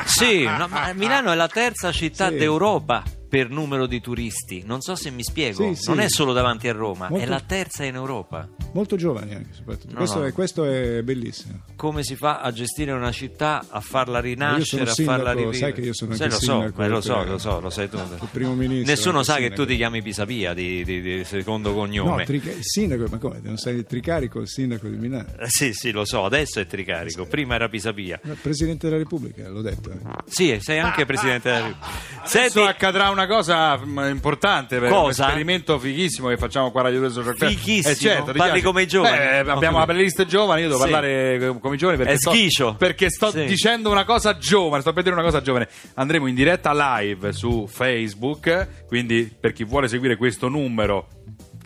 Sì, 0.06 0.42
no, 0.42 0.66
ma 0.68 0.92
Milano 0.92 1.30
è 1.30 1.36
la 1.36 1.48
terza 1.48 1.92
città 1.92 2.30
Sì. 2.30 2.36
d'Europa 2.36 3.02
per 3.30 3.48
numero 3.48 3.86
di 3.86 4.00
turisti. 4.00 4.64
Non 4.66 4.80
so 4.82 4.96
se 4.96 5.10
mi 5.10 5.22
spiego. 5.22 5.72
Sì, 5.72 5.82
sì. 5.82 5.88
Non 5.88 6.00
è 6.00 6.08
solo 6.08 6.32
davanti 6.32 6.68
a 6.68 6.72
Roma, 6.72 7.06
è 7.06 7.10
Molto- 7.10 7.28
la 7.28 7.40
terza 7.40 7.84
in 7.84 7.94
Europa. 7.94 8.48
Molto 8.72 8.96
giovani 8.96 9.34
anche 9.34 9.52
soprattutto. 9.54 9.92
No, 9.92 9.98
questo, 9.98 10.18
no. 10.18 10.24
È, 10.26 10.32
questo 10.32 10.64
è 10.64 11.02
bellissimo. 11.02 11.60
Come 11.76 12.02
si 12.02 12.16
fa 12.16 12.40
a 12.40 12.50
gestire 12.52 12.90
una 12.92 13.12
città, 13.12 13.64
a 13.68 13.80
farla 13.80 14.18
rinascere, 14.20 14.82
a 14.82 14.86
farla 14.86 14.92
sindaco, 14.94 15.30
rivivere? 15.30 15.56
sai 15.56 15.72
che 15.72 15.80
io 15.80 15.94
sono 15.94 16.12
anche 16.12 16.26
lo 16.26 16.30
so, 16.40 16.62
eh, 16.82 16.88
lo 16.88 17.00
so, 17.00 17.24
lo 17.24 17.38
so, 17.38 17.60
lo 17.60 17.70
sai 17.70 17.88
tu. 17.88 17.96
Il 17.96 18.28
primo 18.32 18.54
ministro. 18.54 18.92
Nessuno 18.92 19.22
sa 19.22 19.34
che 19.36 19.40
sindaco. 19.42 19.62
tu 19.62 19.68
ti 19.68 19.76
chiami 19.76 20.02
Pisapia 20.02 20.52
di, 20.52 20.82
di- 20.84 21.00
di 21.00 21.24
secondo 21.24 21.72
cognome. 21.72 22.16
No, 22.18 22.24
trica- 22.24 22.50
il 22.50 22.58
sindaco, 22.64 23.06
ma 23.08 23.18
come? 23.18 23.38
Non 23.42 23.56
sei 23.58 23.76
il 23.76 23.84
tricarico, 23.86 24.40
il 24.40 24.48
sindaco 24.48 24.88
di 24.88 24.96
Milano. 24.96 25.28
Eh, 25.38 25.48
Sì, 25.48 25.72
sì, 25.72 25.92
lo 25.92 26.04
so, 26.04 26.24
adesso 26.24 26.58
è 26.60 26.66
Tricarico, 26.66 27.26
prima 27.26 27.54
era 27.54 27.68
Pisapia. 27.68 28.20
Presidente 28.42 28.86
della 28.88 28.98
Repubblica, 28.98 29.48
l'ho 29.48 29.62
detto. 29.62 29.90
eh. 29.90 29.96
Sì, 30.26 30.56
sei 30.60 30.78
anche 30.80 31.04
presidente 31.06 31.48
della 31.50 31.66
Repubblica. 31.66 32.18
Adesso 32.20 32.38
Senti, 32.38 32.58
accadrà 32.60 33.10
una 33.10 33.19
cosa 33.26 33.78
mm, 33.78 33.98
importante 34.10 34.78
per 34.78 34.90
Cosa? 34.90 35.02
un 35.04 35.10
esperimento 35.28 35.78
fighissimo 35.78 36.28
che 36.28 36.36
facciamo 36.36 36.70
qua 36.70 36.80
a 36.80 36.84
Radio 36.84 37.00
2 37.00 37.10
Social 37.10 37.34
Club. 37.36 37.50
Fighissimo? 37.50 37.92
Eh, 37.92 37.96
certo, 37.96 38.32
Parli 38.32 38.60
come 38.62 38.82
i 38.82 38.86
giovani? 38.86 39.16
Eh, 39.16 39.40
Ho 39.40 39.52
abbiamo 39.52 39.78
la 39.78 39.84
playlist 39.84 40.24
giovani, 40.26 40.62
io 40.62 40.68
devo 40.68 40.84
Sì. 40.84 40.90
parlare 40.90 41.56
come 41.60 41.74
i 41.74 41.78
giovani 41.78 41.98
perché 41.98 42.12
È 42.14 42.16
sto, 42.18 42.74
perché 42.76 43.10
sto 43.10 43.30
Sì. 43.30 43.44
dicendo 43.44 43.90
una 43.90 44.04
cosa 44.04 44.36
giovane, 44.38 44.82
sto 44.82 44.92
per 44.92 45.02
dire 45.02 45.14
una 45.14 45.24
cosa 45.24 45.40
giovane. 45.40 45.68
Andremo 45.94 46.26
in 46.26 46.34
diretta 46.34 46.72
live 46.98 47.32
su 47.32 47.66
Facebook, 47.66 48.86
quindi 48.86 49.34
per 49.38 49.52
chi 49.52 49.64
vuole 49.64 49.88
seguire 49.88 50.16
questo 50.16 50.48
numero 50.48 51.06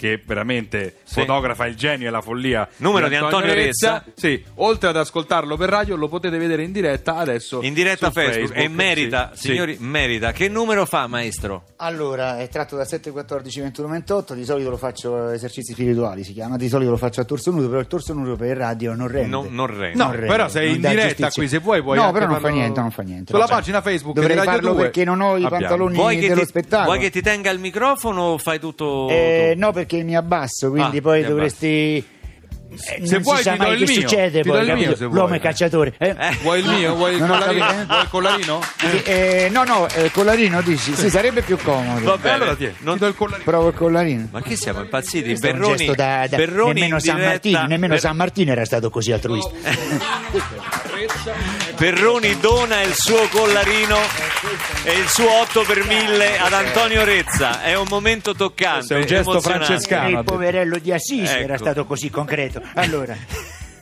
che 0.04 0.20
veramente 0.22 0.96
Sì. 1.04 1.20
fotografa 1.20 1.64
il 1.66 1.76
genio 1.76 2.08
e 2.08 2.10
la 2.10 2.20
follia 2.20 2.68
Numero 2.78 3.08
di 3.08 3.14
Antonio 3.14 3.54
Rezza. 3.54 4.04
Sì, 4.14 4.42
oltre 4.56 4.90
ad 4.90 4.96
ascoltarlo 4.98 5.56
per 5.56 5.70
radio 5.70 5.96
lo 5.96 6.08
potete 6.08 6.36
vedere 6.36 6.62
in 6.62 6.72
diretta 6.72 7.16
adesso 7.16 7.62
in 7.62 7.72
diretta 7.72 8.08
su 8.08 8.12
Facebook, 8.12 8.54
e 8.54 8.68
merita, 8.68 9.30
Sì, 9.32 9.40
sì. 9.40 9.46
signori, 9.52 9.76
merita. 9.80 10.32
Che 10.32 10.48
numero 10.48 10.84
fa, 10.84 11.06
maestro? 11.06 11.64
Allora, 11.76 12.38
è 12.38 12.48
tratto 12.48 12.76
da 12.76 12.84
7, 12.84 13.10
14, 13.12 13.60
21, 13.60 13.88
28. 13.88 14.34
Di 14.34 14.44
solito 14.44 14.68
lo 14.70 14.76
faccio 14.76 15.30
esercizi 15.30 15.72
spirituali, 15.72 16.22
si 16.22 16.32
chiama. 16.34 16.56
Di 16.58 16.68
solito 16.68 16.90
lo 16.90 16.96
faccio 16.98 17.20
a 17.22 17.24
torso 17.24 17.50
nudo, 17.50 17.68
però 17.68 17.80
il 17.80 17.86
torso 17.86 18.12
nudo 18.12 18.36
per 18.36 18.56
radio 18.58 18.94
non 18.94 19.08
rende. 19.08 19.28
Non, 19.28 19.48
non 19.54 19.66
rende. 19.66 19.96
No, 19.96 20.04
Non 20.04 20.12
rende, 20.12 20.26
però 20.26 20.48
sei 20.48 20.66
non 20.66 20.74
in 20.74 20.80
diretta 20.82 21.02
giustizia. 21.06 21.30
qui, 21.30 21.48
se 21.48 21.58
vuoi 21.58 21.82
puoi 21.82 21.96
No, 21.98 22.12
però 22.12 22.26
non 22.26 22.40
fa 22.40 22.48
niente, 22.48 22.80
non 22.80 22.90
fa 22.90 23.02
niente. 23.02 23.32
Sulla 23.32 23.44
Vabbè. 23.46 23.52
pagina 23.58 23.80
Facebook 23.80 24.14
Dovrei 24.14 24.32
di 24.36 24.38
Radio 24.44 24.52
farlo 24.54 24.72
2 24.74 24.82
perché 24.82 25.04
non 25.04 25.20
ho 25.20 25.30
i 25.36 25.44
abbiamo. 25.44 25.56
pantaloni 25.58 25.94
Vuoi 25.94 26.18
che, 26.18 26.28
dello 26.28 26.40
ti, 26.40 26.46
spettacolo. 26.46 26.84
vuoi 26.90 26.98
che 26.98 27.10
ti 27.10 27.20
tenga 27.22 27.50
il 27.50 27.58
microfono 27.58 28.20
o 28.22 28.38
fai 28.38 28.58
tutto... 28.58 29.08
Eh, 29.08 29.54
no, 29.56 29.72
perché 29.72 29.93
mi 30.02 30.16
abbasso, 30.16 30.70
quindi 30.70 30.98
Ah, 30.98 31.02
poi 31.02 31.22
ti 31.22 31.28
dovresti. 31.28 31.66
eh, 31.96 32.04
Se 32.76 32.98
non 33.12 33.22
vuoi 33.22 33.36
si 33.36 33.42
sa 33.44 33.52
ti 33.52 33.58
do 33.58 33.62
mai 33.64 33.72
il 33.80 33.86
che 33.86 33.92
mio, 33.92 34.00
succede 34.00 34.40
ti 34.42 34.48
do 34.48 34.54
poi, 34.56 34.66
il 34.68 34.74
mio, 34.74 34.96
se 34.96 35.04
L'uomo 35.04 35.26
vuoi. 35.26 35.38
è 35.38 35.40
cacciatore. 35.40 35.94
eh. 35.96 36.08
Eh. 36.18 36.38
Vuoi 36.42 36.58
il 36.60 36.66
mio? 36.68 36.94
Vuoi 36.96 37.14
il 37.14 37.20
Non 37.22 37.30
ho 37.30 37.38
collarino? 37.38 37.70
eh? 37.70 37.84
Vuoi 37.84 38.00
il 38.02 38.08
collarino? 38.08 38.60
Sì, 38.78 39.02
eh, 39.04 39.48
no, 39.52 39.62
no, 39.64 39.88
eh, 39.90 40.10
collarino 40.10 40.60
dici, 40.62 40.94
sì, 40.96 41.08
sarebbe 41.08 41.42
più 41.42 41.56
comodo. 41.58 42.04
Va 42.04 42.16
bene. 42.16 42.34
allora 42.34 42.54
tieni, 42.56 42.74
Non- 42.80 42.94
ti 42.94 43.00
do 43.00 43.06
il 43.06 43.14
collarino. 43.14 43.44
Provo 43.44 43.68
il 43.68 43.74
collarino. 43.74 44.28
Ma 44.32 44.42
che 44.42 44.56
siamo 44.56 44.80
impazziti? 44.80 45.28
Questo 45.28 45.46
è 45.46 45.50
un 45.52 45.58
Berroni, 45.58 45.76
gesto 45.76 45.94
da, 45.94 46.26
da- 46.28 46.36
Berroni 46.36 46.72
nemmeno 46.80 46.98
San 46.98 47.14
diretta- 47.14 47.30
Martino, 47.30 47.62
nemmeno 47.66 47.92
Per- 47.92 48.00
San 48.02 48.16
Martino 48.16 48.50
era 48.50 48.64
stato 48.64 48.90
così 48.90 49.12
altruista. 49.12 49.50
Perroni 51.76 52.38
dona 52.38 52.82
il 52.82 52.92
suo 52.94 53.26
collarino 53.28 53.96
e 54.84 54.92
il 54.92 55.08
suo 55.08 55.30
8 55.40 55.62
per 55.62 55.86
1000 55.86 56.38
ad 56.38 56.52
Antonio 56.52 57.02
Rezza. 57.02 57.62
È 57.62 57.74
un 57.74 57.86
momento 57.88 58.34
toccante. 58.34 58.76
Questo 58.76 58.94
è 58.94 58.98
un 58.98 59.06
gesto 59.06 59.30
emozionante. 59.30 59.64
francescano. 59.66 60.18
il 60.18 60.24
poverello 60.24 60.78
di 60.78 60.92
Assisi 60.92 61.32
era 61.32 61.54
Ecco. 61.54 61.62
stato 61.64 61.86
così 61.86 62.10
concreto. 62.10 62.60
Allora, 62.74 63.16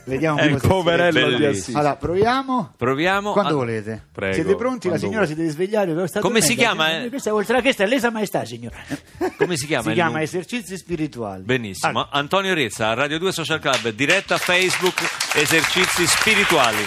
vediamo 0.05 0.41
Il 0.41 0.53
cosa- 0.53 0.67
poverello 0.67 1.35
di. 1.37 1.45
Assisi. 1.45 1.73
Allora, 1.75 1.97
proviamo. 1.97 2.73
Proviamo. 2.77 3.31
Quando 3.33 3.51
a- 3.51 3.55
volete? 3.55 4.07
Prego, 4.13 4.33
Siete 4.35 4.55
pronti? 4.55 4.87
La 4.87 4.97
signora 4.97 5.25
si 5.25 5.35
deve 5.35 5.49
svegliare. 5.49 5.93
Come 5.93 6.07
si 6.07 6.55
dormendo? 6.55 6.55
chiama, 6.55 7.03
eh? 7.03 7.09
Questa 7.09 7.33
oltre 7.33 7.57
a 7.57 7.61
questa 7.61 7.83
è 7.83 7.87
lesa 7.87 8.09
maestà, 8.09 8.45
signora. 8.45 8.77
Come 9.37 9.57
si 9.57 9.65
chiama 9.65 9.83
Si 9.89 9.93
chiama 9.93 10.09
numero? 10.11 10.23
esercizi 10.25 10.77
spirituali. 10.77 11.43
Benissimo. 11.43 11.89
Allora, 11.89 12.07
Antonio 12.11 12.53
Rezza, 12.53 12.87
a 12.87 12.93
Radio 12.93 13.19
2 13.19 13.33
Social 13.33 13.59
Club, 13.59 13.89
diretta 13.89 14.37
Facebook, 14.37 15.01
esercizi 15.33 16.07
spirituali. 16.07 16.85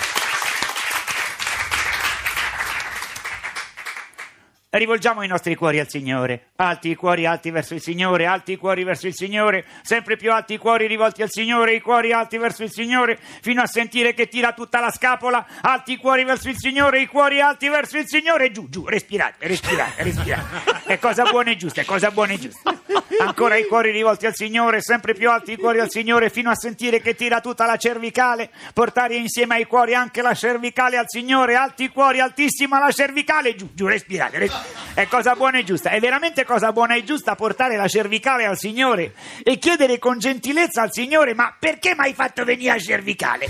Rivolgiamo 4.76 5.22
i 5.22 5.26
nostri 5.26 5.54
cuori 5.54 5.80
al 5.80 5.88
Signore. 5.88 6.48
Alti 6.56 6.90
i 6.90 6.94
cuori 6.94 7.24
alti 7.24 7.50
verso 7.50 7.72
il 7.72 7.80
Signore, 7.80 8.26
alti 8.26 8.52
i 8.52 8.56
cuori 8.56 8.84
verso 8.84 9.06
il 9.06 9.14
Signore, 9.14 9.64
sempre 9.80 10.16
più 10.16 10.30
alti 10.30 10.52
i 10.54 10.58
cuori 10.58 10.86
rivolti 10.86 11.22
al 11.22 11.30
Signore, 11.30 11.74
i 11.74 11.80
cuori 11.80 12.12
alti 12.12 12.36
verso 12.36 12.62
il 12.62 12.70
Signore, 12.70 13.18
fino 13.40 13.62
a 13.62 13.66
sentire 13.66 14.12
che 14.12 14.28
tira 14.28 14.52
tutta 14.52 14.78
la 14.78 14.90
scapola. 14.90 15.46
Alti 15.62 15.92
i 15.92 15.96
cuori 15.96 16.24
verso 16.24 16.50
il 16.50 16.56
Signore, 16.58 17.00
i 17.00 17.06
cuori 17.06 17.40
alti 17.40 17.68
verso 17.68 17.96
il 17.96 18.06
Signore. 18.06 18.52
Giù, 18.52 18.68
giù, 18.68 18.84
respirate, 18.84 19.46
respirate, 19.46 20.02
respirate. 20.02 20.84
È 20.84 20.98
cosa 20.98 21.24
buona 21.24 21.52
e 21.52 21.56
giusta, 21.56 21.80
è 21.80 21.84
cosa 21.86 22.10
buona 22.10 22.34
e 22.34 22.38
giusta. 22.38 22.78
Ancora 23.18 23.56
i 23.56 23.66
cuori 23.66 23.90
rivolti 23.92 24.26
al 24.26 24.34
Signore, 24.34 24.82
sempre 24.82 25.14
più 25.14 25.30
alti 25.30 25.52
i 25.52 25.56
cuori 25.56 25.80
al 25.80 25.88
Signore, 25.88 26.28
fino 26.28 26.50
a 26.50 26.54
sentire 26.54 27.00
che 27.00 27.14
tira 27.14 27.40
tutta 27.40 27.64
la 27.64 27.78
cervicale. 27.78 28.50
Portare 28.74 29.16
insieme 29.16 29.54
ai 29.54 29.64
cuori 29.64 29.94
anche 29.94 30.20
la 30.20 30.34
cervicale 30.34 30.98
al 30.98 31.06
Signore. 31.08 31.54
Alti 31.54 31.84
i 31.84 31.88
cuori, 31.88 32.20
altissima 32.20 32.78
la 32.78 32.92
cervicale. 32.92 33.54
Giù, 33.54 33.70
giù, 33.72 33.86
respirate. 33.86 34.38
respirate. 34.38 34.65
È 34.94 35.06
cosa 35.08 35.34
buona 35.34 35.58
e 35.58 35.64
giusta. 35.64 35.90
È 35.90 36.00
veramente 36.00 36.44
cosa 36.44 36.72
buona 36.72 36.94
e 36.94 37.04
giusta 37.04 37.34
portare 37.34 37.76
la 37.76 37.86
cervicale 37.86 38.46
al 38.46 38.56
Signore 38.56 39.12
e 39.42 39.58
chiedere 39.58 39.98
con 39.98 40.18
gentilezza 40.18 40.82
al 40.82 40.92
Signore: 40.92 41.34
Ma 41.34 41.54
perché 41.58 41.94
mi 41.94 42.04
hai 42.04 42.14
fatto 42.14 42.44
venire 42.44 42.72
la 42.72 42.78
cervicale? 42.78 43.46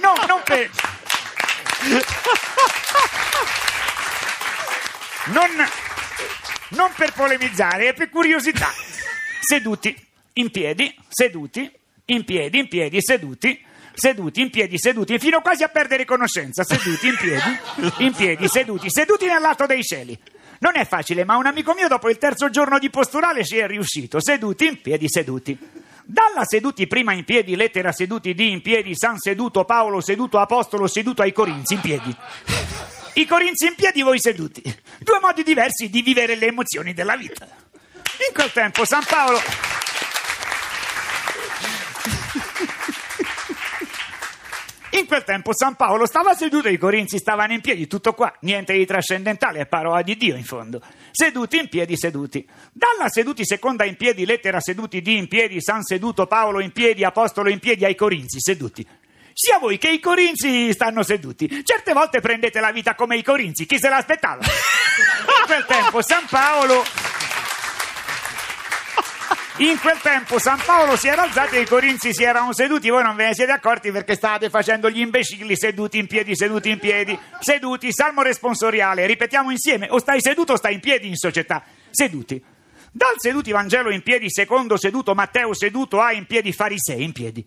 No, 0.00 0.14
non 0.26 0.40
per. 0.44 0.70
Non, 5.24 5.50
non 6.70 6.90
per 6.96 7.12
polemizzare, 7.12 7.88
è 7.88 7.94
per 7.94 8.10
curiosità. 8.10 8.70
Seduti, 9.40 9.94
in 10.34 10.50
piedi, 10.50 10.94
seduti, 11.08 11.70
in 12.06 12.24
piedi, 12.24 12.58
in 12.58 12.68
piedi, 12.68 13.00
seduti, 13.00 13.64
seduti, 13.94 14.40
in 14.40 14.50
piedi, 14.50 14.78
seduti, 14.78 15.18
fino 15.18 15.40
quasi 15.40 15.62
a 15.62 15.68
perdere 15.68 16.04
conoscenza. 16.04 16.64
Seduti, 16.64 17.08
in 17.08 17.16
piedi, 17.16 17.58
in 18.04 18.12
piedi, 18.12 18.48
seduti, 18.48 18.90
seduti 18.90 19.26
nell'alto 19.26 19.66
dei 19.66 19.82
cieli. 19.82 20.18
Non 20.58 20.76
è 20.76 20.86
facile, 20.86 21.24
ma 21.24 21.36
un 21.36 21.46
amico 21.46 21.74
mio 21.74 21.88
dopo 21.88 22.08
il 22.08 22.18
terzo 22.18 22.48
giorno 22.48 22.78
di 22.78 22.88
posturale 22.88 23.44
ci 23.44 23.58
è 23.58 23.66
riuscito. 23.66 24.20
Seduti, 24.20 24.66
in 24.66 24.80
piedi, 24.80 25.08
seduti. 25.08 25.58
Dalla 26.04 26.44
seduti 26.44 26.86
prima 26.86 27.12
in 27.12 27.24
piedi, 27.24 27.56
lettera 27.56 27.92
seduti 27.92 28.34
di 28.34 28.50
in 28.50 28.60
piedi, 28.60 28.96
San 28.96 29.18
seduto, 29.18 29.64
Paolo 29.64 30.00
seduto, 30.00 30.38
Apostolo 30.38 30.86
seduto 30.86 31.22
ai 31.22 31.32
Corinzi 31.32 31.74
in 31.74 31.80
piedi. 31.80 32.16
I 33.14 33.26
Corinzi 33.26 33.66
in 33.66 33.74
piedi, 33.74 34.02
voi 34.02 34.18
seduti. 34.20 34.62
Due 34.98 35.18
modi 35.20 35.42
diversi 35.42 35.90
di 35.90 36.02
vivere 36.02 36.34
le 36.34 36.46
emozioni 36.46 36.92
della 36.92 37.16
vita. 37.16 37.46
In 38.28 38.34
quel 38.34 38.52
tempo 38.52 38.84
San 38.84 39.04
Paolo... 39.08 39.71
In 45.02 45.08
quel 45.08 45.24
tempo 45.24 45.52
San 45.52 45.74
Paolo 45.74 46.06
stava 46.06 46.32
seduto 46.32 46.68
e 46.68 46.74
i 46.74 46.78
corinzi 46.78 47.18
stavano 47.18 47.52
in 47.52 47.60
piedi, 47.60 47.88
tutto 47.88 48.14
qua, 48.14 48.32
niente 48.42 48.72
di 48.72 48.86
trascendentale, 48.86 49.58
è 49.58 49.66
parola 49.66 50.00
di 50.00 50.16
Dio 50.16 50.36
in 50.36 50.44
fondo. 50.44 50.80
Seduti 51.10 51.58
in 51.58 51.68
piedi, 51.68 51.96
seduti. 51.96 52.48
Dalla 52.70 53.08
seduti 53.08 53.44
seconda 53.44 53.84
in 53.84 53.96
piedi, 53.96 54.24
lettera 54.24 54.60
seduti 54.60 55.02
di 55.02 55.16
in 55.16 55.26
piedi, 55.26 55.60
San 55.60 55.82
seduto 55.82 56.26
Paolo 56.28 56.60
in 56.60 56.70
piedi, 56.70 57.02
apostolo 57.02 57.50
in 57.50 57.58
piedi 57.58 57.84
ai 57.84 57.96
corinzi, 57.96 58.38
seduti. 58.38 58.86
Sia 59.32 59.58
voi 59.58 59.76
che 59.76 59.90
i 59.90 59.98
corinzi 59.98 60.72
stanno 60.72 61.02
seduti. 61.02 61.48
Certe 61.64 61.92
volte 61.94 62.20
prendete 62.20 62.60
la 62.60 62.70
vita 62.70 62.94
come 62.94 63.16
i 63.16 63.24
corinzi, 63.24 63.66
chi 63.66 63.80
se 63.80 63.88
l'aspettava? 63.88 64.44
In 64.46 65.46
quel 65.46 65.64
tempo 65.66 66.00
San 66.00 66.26
Paolo 66.30 66.84
in 69.58 69.78
quel 69.78 69.98
tempo 70.00 70.38
San 70.38 70.58
Paolo 70.64 70.96
si 70.96 71.08
era 71.08 71.22
alzato 71.22 71.56
e 71.56 71.60
i 71.60 71.66
corinzi 71.66 72.14
si 72.14 72.24
erano 72.24 72.54
seduti, 72.54 72.88
voi 72.88 73.02
non 73.02 73.14
ve 73.14 73.26
ne 73.26 73.34
siete 73.34 73.52
accorti 73.52 73.90
perché 73.90 74.14
stavate 74.14 74.48
facendo 74.48 74.88
gli 74.88 75.00
imbecilli 75.00 75.56
seduti 75.56 75.98
in 75.98 76.06
piedi, 76.06 76.34
seduti 76.34 76.70
in 76.70 76.78
piedi, 76.78 77.18
seduti, 77.38 77.92
salmo 77.92 78.22
responsoriale, 78.22 79.06
ripetiamo 79.06 79.50
insieme, 79.50 79.88
o 79.90 79.98
stai 79.98 80.22
seduto 80.22 80.54
o 80.54 80.56
stai 80.56 80.74
in 80.74 80.80
piedi 80.80 81.06
in 81.06 81.16
società, 81.16 81.62
seduti. 81.90 82.42
Dal 82.90 83.14
seduti 83.16 83.52
Vangelo 83.52 83.90
in 83.90 84.02
piedi, 84.02 84.30
secondo 84.30 84.78
seduto 84.78 85.14
Matteo 85.14 85.54
seduto 85.54 86.00
a 86.00 86.12
in 86.12 86.26
piedi 86.26 86.52
farisei 86.52 87.02
in 87.02 87.12
piedi. 87.12 87.46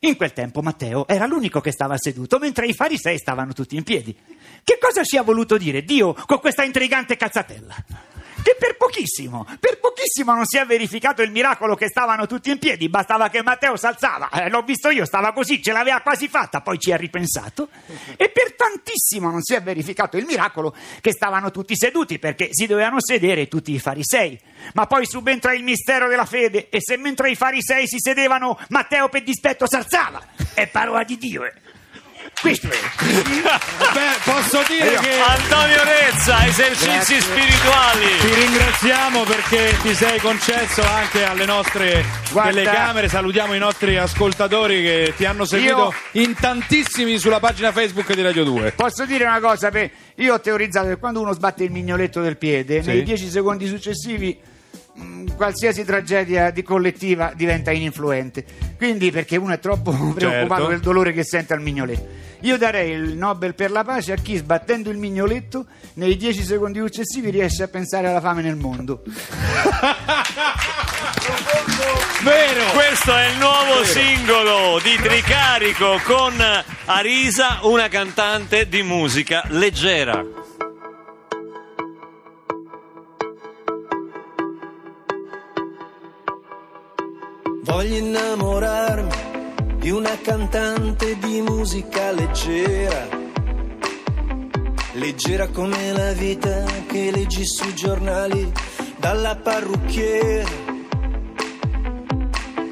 In 0.00 0.16
quel 0.16 0.32
tempo 0.32 0.62
Matteo 0.62 1.06
era 1.06 1.26
l'unico 1.26 1.60
che 1.60 1.70
stava 1.70 1.96
seduto, 1.96 2.38
mentre 2.38 2.66
i 2.66 2.74
farisei 2.74 3.18
stavano 3.18 3.52
tutti 3.52 3.76
in 3.76 3.84
piedi. 3.84 4.16
Che 4.64 4.78
cosa 4.80 5.04
ci 5.04 5.16
ha 5.16 5.22
voluto 5.22 5.56
dire 5.56 5.82
Dio 5.82 6.14
con 6.26 6.40
questa 6.40 6.64
intrigante 6.64 7.16
cazzatella? 7.16 8.11
Che 8.42 8.56
per 8.58 8.76
pochissimo, 8.76 9.46
per 9.60 9.78
pochissimo 9.78 10.34
non 10.34 10.44
si 10.46 10.56
è 10.56 10.66
verificato 10.66 11.22
il 11.22 11.30
miracolo 11.30 11.76
che 11.76 11.86
stavano 11.86 12.26
tutti 12.26 12.50
in 12.50 12.58
piedi, 12.58 12.88
bastava 12.88 13.28
che 13.28 13.42
Matteo 13.42 13.76
s'alzava, 13.76 14.30
eh, 14.30 14.48
l'ho 14.50 14.62
visto 14.62 14.90
io, 14.90 15.04
stava 15.04 15.32
così, 15.32 15.62
ce 15.62 15.70
l'aveva 15.72 16.00
quasi 16.00 16.26
fatta, 16.28 16.60
poi 16.60 16.78
ci 16.78 16.92
ha 16.92 16.96
ripensato, 16.96 17.68
e 18.16 18.30
per 18.30 18.54
tantissimo 18.54 19.30
non 19.30 19.42
si 19.42 19.54
è 19.54 19.62
verificato 19.62 20.16
il 20.16 20.24
miracolo 20.24 20.74
che 21.00 21.12
stavano 21.12 21.50
tutti 21.50 21.76
seduti, 21.76 22.18
perché 22.18 22.48
si 22.50 22.66
dovevano 22.66 23.00
sedere 23.00 23.46
tutti 23.46 23.72
i 23.72 23.78
farisei. 23.78 24.38
Ma 24.74 24.86
poi 24.86 25.06
subentra 25.06 25.54
il 25.54 25.62
mistero 25.62 26.08
della 26.08 26.26
fede, 26.26 26.68
e 26.68 26.78
se 26.80 26.96
mentre 26.96 27.30
i 27.30 27.36
farisei 27.36 27.86
si 27.86 27.98
sedevano, 27.98 28.58
Matteo 28.68 29.08
per 29.08 29.22
dispetto 29.22 29.68
s'alzava, 29.68 30.20
è 30.54 30.66
parola 30.66 31.04
di 31.04 31.16
Dio. 31.16 31.44
eh. 31.44 31.61
Questo 32.42 32.66
è. 32.66 32.70
Beh, 33.92 34.18
posso 34.24 34.62
dire 34.66 34.96
che 35.00 35.20
Antonio 35.20 35.80
Rezza, 35.84 36.44
esercizi 36.44 37.20
spirituali. 37.20 38.06
ti 38.20 38.34
ringraziamo 38.34 39.22
perché 39.22 39.76
ti 39.80 39.94
sei 39.94 40.18
concesso 40.18 40.82
anche 40.82 41.24
alle 41.24 41.44
nostre 41.44 42.04
Guarda- 42.32 42.50
telecamere. 42.50 43.08
Salutiamo 43.08 43.54
i 43.54 43.58
nostri 43.58 43.96
ascoltatori 43.96 44.82
che 44.82 45.14
ti 45.16 45.24
hanno 45.24 45.44
seguito 45.44 45.94
in 46.12 46.34
tantissimi 46.34 47.16
sulla 47.18 47.38
pagina 47.38 47.70
Facebook 47.70 48.12
di 48.12 48.22
Radio 48.22 48.42
2. 48.42 48.72
Posso 48.72 49.06
dire 49.06 49.24
una 49.24 49.38
cosa? 49.38 49.70
Io 50.16 50.34
ho 50.34 50.40
teorizzato 50.40 50.88
che 50.88 50.96
quando 50.96 51.20
uno 51.20 51.32
sbatte 51.34 51.62
il 51.62 51.70
mignoletto 51.70 52.20
del 52.20 52.36
piede, 52.38 52.82
Sì. 52.82 52.88
nei 52.88 53.02
dieci 53.04 53.28
secondi 53.30 53.68
successivi 53.68 54.36
qualsiasi 55.36 55.84
tragedia 55.84 56.50
di 56.50 56.62
collettiva 56.62 57.32
diventa 57.34 57.70
ininfluente. 57.70 58.44
Quindi 58.76 59.10
perché 59.10 59.36
uno 59.36 59.54
è 59.54 59.58
troppo 59.58 59.90
preoccupato 60.14 60.66
del 60.66 60.80
dolore 60.80 61.12
che 61.12 61.24
sente 61.24 61.52
al 61.52 61.60
mignoletto. 61.60 62.30
Io 62.40 62.58
darei 62.58 62.90
il 62.90 63.16
Nobel 63.16 63.54
per 63.54 63.70
la 63.70 63.84
pace 63.84 64.12
a 64.12 64.16
chi 64.16 64.36
sbattendo 64.36 64.90
il 64.90 64.98
mignoletto 64.98 65.66
nei 65.94 66.16
dieci 66.16 66.42
secondi 66.42 66.80
successivi 66.80 67.30
riesce 67.30 67.62
a 67.62 67.68
pensare 67.68 68.08
alla 68.08 68.20
fame 68.20 68.42
nel 68.42 68.56
mondo. 68.56 69.02
Vero! 72.22 72.64
Questo 72.72 73.16
è 73.16 73.28
il 73.28 73.38
nuovo 73.38 73.84
singolo 73.84 74.80
di 74.82 74.96
Tricarico 74.96 76.00
con 76.04 76.34
Arisa, 76.86 77.60
una 77.62 77.86
cantante 77.88 78.68
di 78.68 78.82
musica 78.82 79.44
leggera. 79.48 80.41
Voglio 87.72 87.96
innamorarmi 87.96 89.78
di 89.78 89.90
una 89.90 90.18
cantante 90.22 91.16
di 91.16 91.40
musica 91.40 92.12
leggera, 92.12 93.08
leggera 94.92 95.48
come 95.48 95.92
la 95.92 96.12
vita 96.12 96.64
che 96.86 97.10
leggi 97.10 97.46
sui 97.46 97.74
giornali 97.74 98.52
dalla 98.98 99.36
parrucchiera. 99.36 100.50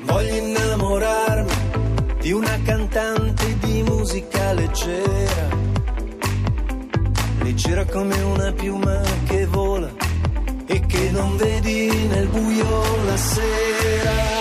Voglio 0.02 0.34
innamorarmi 0.34 1.52
di 2.20 2.32
una 2.32 2.60
cantante 2.62 3.56
di 3.58 3.82
musica 3.82 4.52
leggera, 4.52 5.48
leggera 7.40 7.86
come 7.86 8.20
una 8.20 8.52
piuma 8.52 9.00
che 9.26 9.46
vola 9.46 9.90
e 10.66 10.84
che 10.84 11.10
non 11.10 11.38
vedi 11.38 12.06
nel 12.06 12.28
buio 12.28 13.04
la 13.06 13.16
sera. 13.16 14.39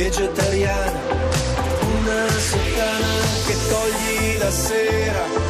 Vegetariana, 0.00 0.98
una 2.00 2.26
sottana 2.30 3.14
che 3.46 3.54
togli 3.68 4.38
la 4.38 4.50
sera. 4.50 5.49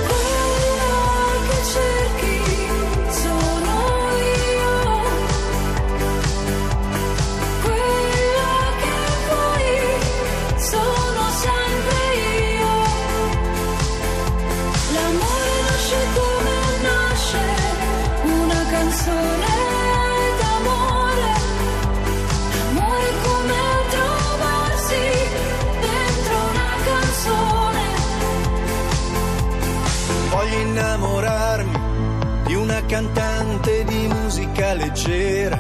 Cantante 32.91 33.85
di 33.85 34.09
musica 34.09 34.73
leggera, 34.73 35.57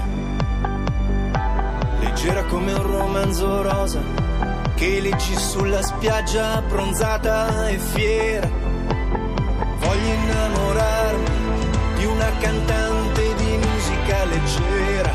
leggera 2.00 2.42
come 2.46 2.72
un 2.72 2.82
romanzo 2.82 3.62
rosa 3.62 4.00
che 4.74 4.98
leggi 5.00 5.36
sulla 5.36 5.80
spiaggia 5.80 6.60
bronzata 6.62 7.68
e 7.68 7.78
fiera. 7.78 8.50
Voglio 9.78 10.12
innamorarmi 10.12 11.68
di 11.98 12.04
una 12.06 12.32
cantante 12.40 13.34
di 13.36 13.58
musica 13.58 14.24
leggera, 14.24 15.12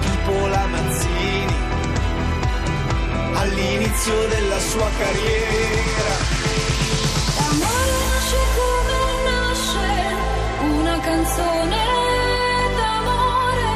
tipo 0.00 0.46
la 0.46 0.66
Manzini, 0.66 1.56
all'inizio 3.32 4.26
della 4.28 4.58
sua 4.58 4.90
carriera. 4.98 6.35
canzone 11.26 11.84
d'amore. 12.76 13.68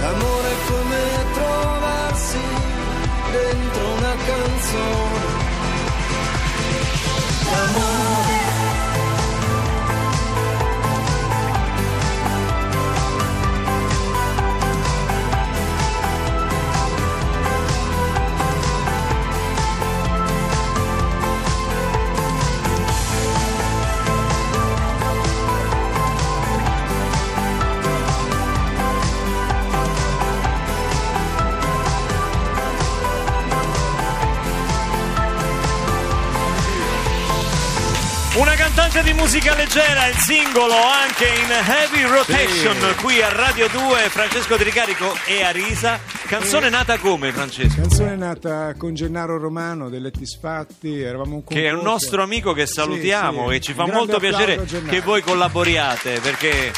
L'amore 0.00 0.50
è 0.50 0.56
come 0.68 1.02
trovarsi 1.32 2.38
dentro 3.32 3.88
una 3.96 4.14
canzone. 4.26 5.26
L'amore 7.50 7.97
di 39.08 39.14
musica 39.14 39.54
leggera, 39.54 40.06
il 40.08 40.16
singolo 40.16 40.74
anche 40.74 41.24
in 41.26 41.50
heavy 41.50 42.02
rotation 42.02 42.76
qui 43.00 43.22
a 43.22 43.30
Radio 43.30 43.66
2, 43.68 44.08
Francesco 44.10 44.56
Di 44.58 44.64
Ricarico 44.64 45.16
e 45.24 45.42
Arisa. 45.42 45.98
Canzone 46.26 46.68
nata 46.68 46.98
come 46.98 47.32
Francesco? 47.32 47.80
Canzone 47.80 48.16
nata 48.16 48.74
con 48.76 48.92
Gennaro 48.94 49.38
Romano 49.38 49.88
dei 49.88 50.00
Letti 50.00 50.26
Sfatti, 50.26 51.00
eravamo 51.00 51.36
un 51.36 51.44
Che 51.44 51.64
è 51.64 51.70
un 51.70 51.82
nostro 51.82 52.22
amico 52.22 52.52
che 52.52 52.66
salutiamo 52.66 53.44
Sì, 53.44 53.48
sì. 53.48 53.54
e 53.54 53.60
ci 53.60 53.72
fa 53.72 53.84
Un 53.84 53.90
molto 53.92 54.18
piacere 54.18 54.62
che 54.64 55.00
voi 55.00 55.22
collaboriate 55.22 56.20
perché 56.20 56.70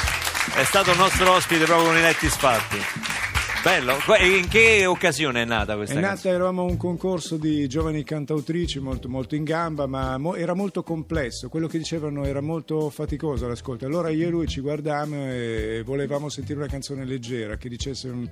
è 0.54 0.64
stato 0.64 0.94
nostro 0.94 1.32
ospite 1.32 1.64
proprio 1.64 1.88
con 1.88 1.96
i 1.96 2.00
letti 2.00 2.28
sfatti. 2.28 3.19
Bello, 3.62 3.92
in 4.23 4.49
che 4.49 4.87
occasione 4.87 5.42
è 5.42 5.44
nata 5.44 5.75
È 5.75 5.77
questa 5.77 5.96
nata, 5.96 6.07
canzone? 6.09 6.35
eravamo 6.35 6.64
un 6.64 6.79
concorso 6.79 7.37
di 7.37 7.68
giovani 7.68 8.03
cantautrici 8.05 8.79
molto, 8.81 9.11
molto 9.11 9.35
in 9.35 9.44
gamba, 9.44 9.87
ma 9.87 10.16
mo- 10.16 10.35
era 10.35 10.55
molto 10.55 10.83
complesso. 10.83 11.51
Quello 11.51 11.66
che 11.66 11.77
dicevano 11.77 12.25
era 12.25 12.40
molto 12.40 12.88
faticoso 12.88 13.44
all'ascolto. 13.44 13.85
Allora 13.85 14.09
io 14.09 14.29
e 14.29 14.31
lui 14.31 14.46
ci 14.46 14.61
guardavamo 14.62 15.14
e 15.31 15.83
volevamo 15.85 16.31
sentire 16.31 16.59
una 16.59 16.68
canzone 16.68 17.05
leggera 17.05 17.57
che 17.59 17.68
dicesse 17.68 18.09
un- 18.09 18.27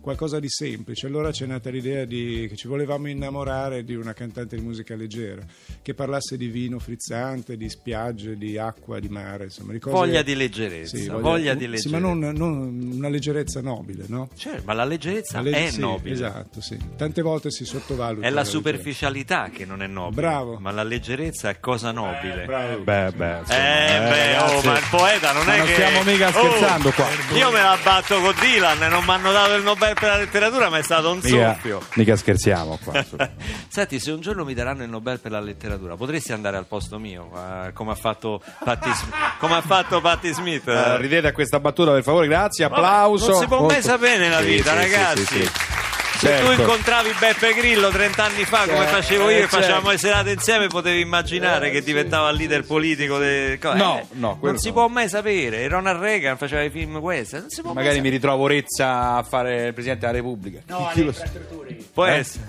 qualcosa 0.00 0.40
di 0.40 0.48
semplice. 0.48 1.06
Allora 1.06 1.30
c'è 1.30 1.46
nata 1.46 1.70
l'idea 1.70 2.04
di, 2.04 2.46
che 2.48 2.56
ci 2.56 2.66
volevamo 2.66 3.08
innamorare 3.08 3.84
di 3.84 3.94
una 3.94 4.14
cantante 4.14 4.56
di 4.56 4.62
musica 4.62 4.96
leggera 4.96 5.42
che 5.80 5.94
parlasse 5.94 6.36
di 6.36 6.48
vino 6.48 6.80
frizzante, 6.80 7.56
di 7.56 7.68
spiagge, 7.68 8.36
di 8.36 8.58
acqua, 8.58 8.98
di 8.98 9.08
mare. 9.08 9.44
Insomma, 9.44 9.72
di 9.74 9.78
cose- 9.78 9.94
Voglia 9.96 10.22
di 10.22 10.34
leggerezza, 10.34 10.96
Sì, 10.96 11.06
voglia 11.08 11.54
di 11.54 11.60
Sì, 11.76 11.88
ma 11.88 11.98
leggerezza. 11.98 11.98
non, 11.98 12.18
non 12.18 12.90
una 12.94 13.08
leggerezza 13.08 13.60
nobile, 13.60 14.06
no? 14.08 14.28
Cioè, 14.34 14.60
ma 14.72 14.78
la 14.78 14.84
leggerezza 14.84 15.36
La 15.38 15.50
leg- 15.50 15.54
è 15.66 15.70
sì, 15.70 15.80
nobile. 15.80 16.14
Esatto, 16.14 16.60
sì. 16.60 16.78
Tante 16.96 17.20
volte 17.22 17.50
si 17.50 17.64
sottovaluta. 17.64 18.26
È 18.26 18.30
la 18.30 18.36
leggerezza. 18.42 18.50
superficialità 18.50 19.50
che 19.52 19.64
non 19.66 19.82
è 19.82 19.86
nobile. 19.86 20.20
Bravo. 20.22 20.58
Ma 20.58 20.70
la 20.70 20.82
leggerezza 20.82 21.50
è 21.50 21.60
cosa 21.60 21.92
nobile. 21.92 22.44
Bravo. 22.46 22.78
Beh, 22.78 23.10
beh, 23.14 23.38
insomma, 23.40 23.58
Eh, 23.58 23.98
beh, 24.08 24.38
oh, 24.38 24.62
ma 24.62 24.78
il 24.78 24.84
poeta 24.90 25.32
non 25.32 25.44
ma 25.44 25.54
è 25.54 25.58
non 25.58 25.66
che. 25.66 25.72
stiamo 25.74 26.02
mica 26.02 26.28
Oh, 26.28 26.30
scherzando 26.30 26.90
qua. 26.92 27.06
Io 27.34 27.50
me 27.50 27.60
la 27.60 27.78
batto 27.82 28.20
con 28.20 28.34
Dylan, 28.40 28.78
non 28.90 29.04
mi 29.04 29.10
hanno 29.10 29.32
dato 29.32 29.54
il 29.54 29.62
Nobel 29.62 29.94
per 29.94 30.08
la 30.08 30.16
letteratura, 30.16 30.68
ma 30.70 30.78
è 30.78 30.82
stato 30.82 31.10
un 31.10 31.20
Mica, 31.22 31.54
soffio. 31.54 31.80
mica 31.94 32.16
scherziamo 32.16 32.78
qua. 32.82 33.04
Senti, 33.68 33.98
se 34.00 34.10
un 34.10 34.20
giorno 34.20 34.44
mi 34.44 34.54
daranno 34.54 34.82
il 34.82 34.88
Nobel 34.88 35.20
per 35.20 35.30
la 35.30 35.40
letteratura, 35.40 35.96
potresti 35.96 36.32
andare 36.32 36.56
al 36.56 36.66
posto 36.66 36.98
mio, 36.98 37.30
eh, 37.34 37.72
come 37.72 37.90
ha 37.92 37.94
fatto 37.94 38.40
Patti, 38.64 38.88
come 39.38 39.54
ha 39.56 39.62
fatto 39.62 40.00
Patti 40.00 40.32
Smith? 40.32 40.66
Eh, 40.68 40.96
ridete 40.98 41.26
a 41.28 41.32
questa 41.32 41.60
battuta 41.60 41.92
per 41.92 42.02
favore, 42.02 42.26
grazie, 42.26 42.66
Vabbè, 42.68 42.80
applauso. 42.80 43.30
non 43.32 43.40
si 43.40 43.46
può 43.46 43.66
mai 43.66 43.82
sapere 43.82 44.18
nella 44.18 44.40
vita, 44.40 44.61
sì, 44.70 44.74
ragazzi. 44.74 45.71
Se 46.22 46.28
tu 46.38 46.46
Certo. 46.46 46.60
incontravi 46.62 47.10
Beppe 47.18 47.52
Grillo 47.52 47.88
30 47.88 48.22
anni 48.24 48.44
fa, 48.44 48.64
come 48.68 48.84
Eh, 48.84 48.86
facevo 48.86 49.28
io, 49.28 49.38
eh, 49.38 49.42
e 49.42 49.48
facevamo 49.48 49.88
certo. 49.88 49.90
le 49.90 49.98
serate 49.98 50.30
insieme, 50.30 50.66
potevi 50.68 51.00
immaginare 51.00 51.70
che 51.72 51.82
diventava 51.82 52.28
il 52.30 52.36
leader 52.36 52.64
politico. 52.64 53.18
de- 53.18 53.58
No, 53.60 53.98
eh, 53.98 54.06
no, 54.12 54.38
non 54.40 54.56
si 54.58 54.68
no. 54.68 54.72
può 54.74 54.86
mai 54.86 55.08
sapere. 55.08 55.66
Ronald 55.66 56.00
Reagan 56.00 56.36
faceva 56.36 56.62
i 56.62 56.70
film 56.70 56.96
western, 56.98 57.40
non 57.42 57.50
si 57.50 57.60
può 57.60 57.72
Magari 57.72 58.00
mi 58.00 58.08
ritrovo 58.08 58.46
Rezza 58.46 59.16
a 59.16 59.22
fare 59.24 59.66
il 59.66 59.72
Presidente 59.72 60.06
della 60.06 60.12
Repubblica. 60.18 60.60
No, 60.68 60.88
alle 60.88 61.00
infrastrutture. 61.02 61.76
Può 61.92 62.06
Eh? 62.06 62.12
essere. 62.12 62.44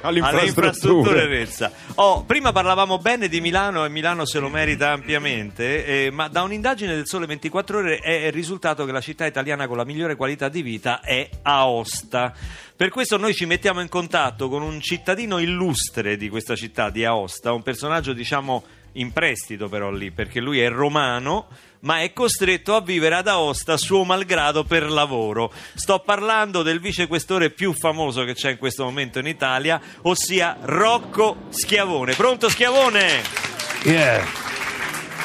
alle 0.00 0.18
infrastrutture 0.46 1.26
Rezza. 1.28 1.70
Oh, 1.96 2.22
prima 2.24 2.52
parlavamo 2.52 2.96
bene 2.98 3.28
di 3.28 3.42
Milano 3.42 3.84
e 3.84 3.90
Milano 3.90 4.24
se 4.24 4.38
lo 4.38 4.48
merita 4.48 4.92
ampiamente, 4.92 5.84
eh, 6.06 6.10
ma 6.10 6.28
da 6.28 6.40
un'indagine 6.42 6.94
del 6.94 7.06
Sole 7.06 7.26
24 7.26 7.78
Ore 7.78 7.96
è 7.98 8.22
è 8.22 8.30
risultato 8.30 8.86
che 8.86 8.92
la 8.92 9.00
città 9.02 9.26
italiana 9.26 9.66
con 9.66 9.76
la 9.76 9.84
migliore 9.84 10.16
qualità 10.16 10.48
di 10.48 10.62
vita 10.62 11.00
è 11.00 11.28
Aosta. 11.42 12.32
Per 12.76 12.90
questo 12.90 13.16
noi 13.16 13.32
ci 13.32 13.46
mettiamo 13.46 13.80
in 13.80 13.88
contatto 13.88 14.50
con 14.50 14.60
un 14.60 14.82
cittadino 14.82 15.38
illustre 15.38 16.18
di 16.18 16.28
questa 16.28 16.54
città, 16.54 16.90
di 16.90 17.06
Aosta, 17.06 17.54
un 17.54 17.62
personaggio 17.62 18.12
diciamo 18.12 18.62
in 18.92 19.12
prestito 19.12 19.66
però 19.70 19.90
lì, 19.90 20.10
perché 20.10 20.40
lui 20.40 20.60
è 20.60 20.68
romano 20.68 21.46
ma 21.80 22.02
è 22.02 22.12
costretto 22.12 22.74
a 22.74 22.82
vivere 22.82 23.14
ad 23.14 23.28
Aosta 23.28 23.78
suo 23.78 24.04
malgrado 24.04 24.64
per 24.64 24.90
lavoro. 24.90 25.50
Sto 25.74 26.00
parlando 26.00 26.62
del 26.62 26.78
vicequestore 26.80 27.48
più 27.48 27.72
famoso 27.72 28.24
che 28.24 28.34
c'è 28.34 28.50
in 28.50 28.58
questo 28.58 28.84
momento 28.84 29.20
in 29.20 29.26
Italia, 29.26 29.80
ossia 30.02 30.58
Rocco 30.60 31.44
Schiavone. 31.48 32.12
Pronto 32.12 32.50
Schiavone? 32.50 33.22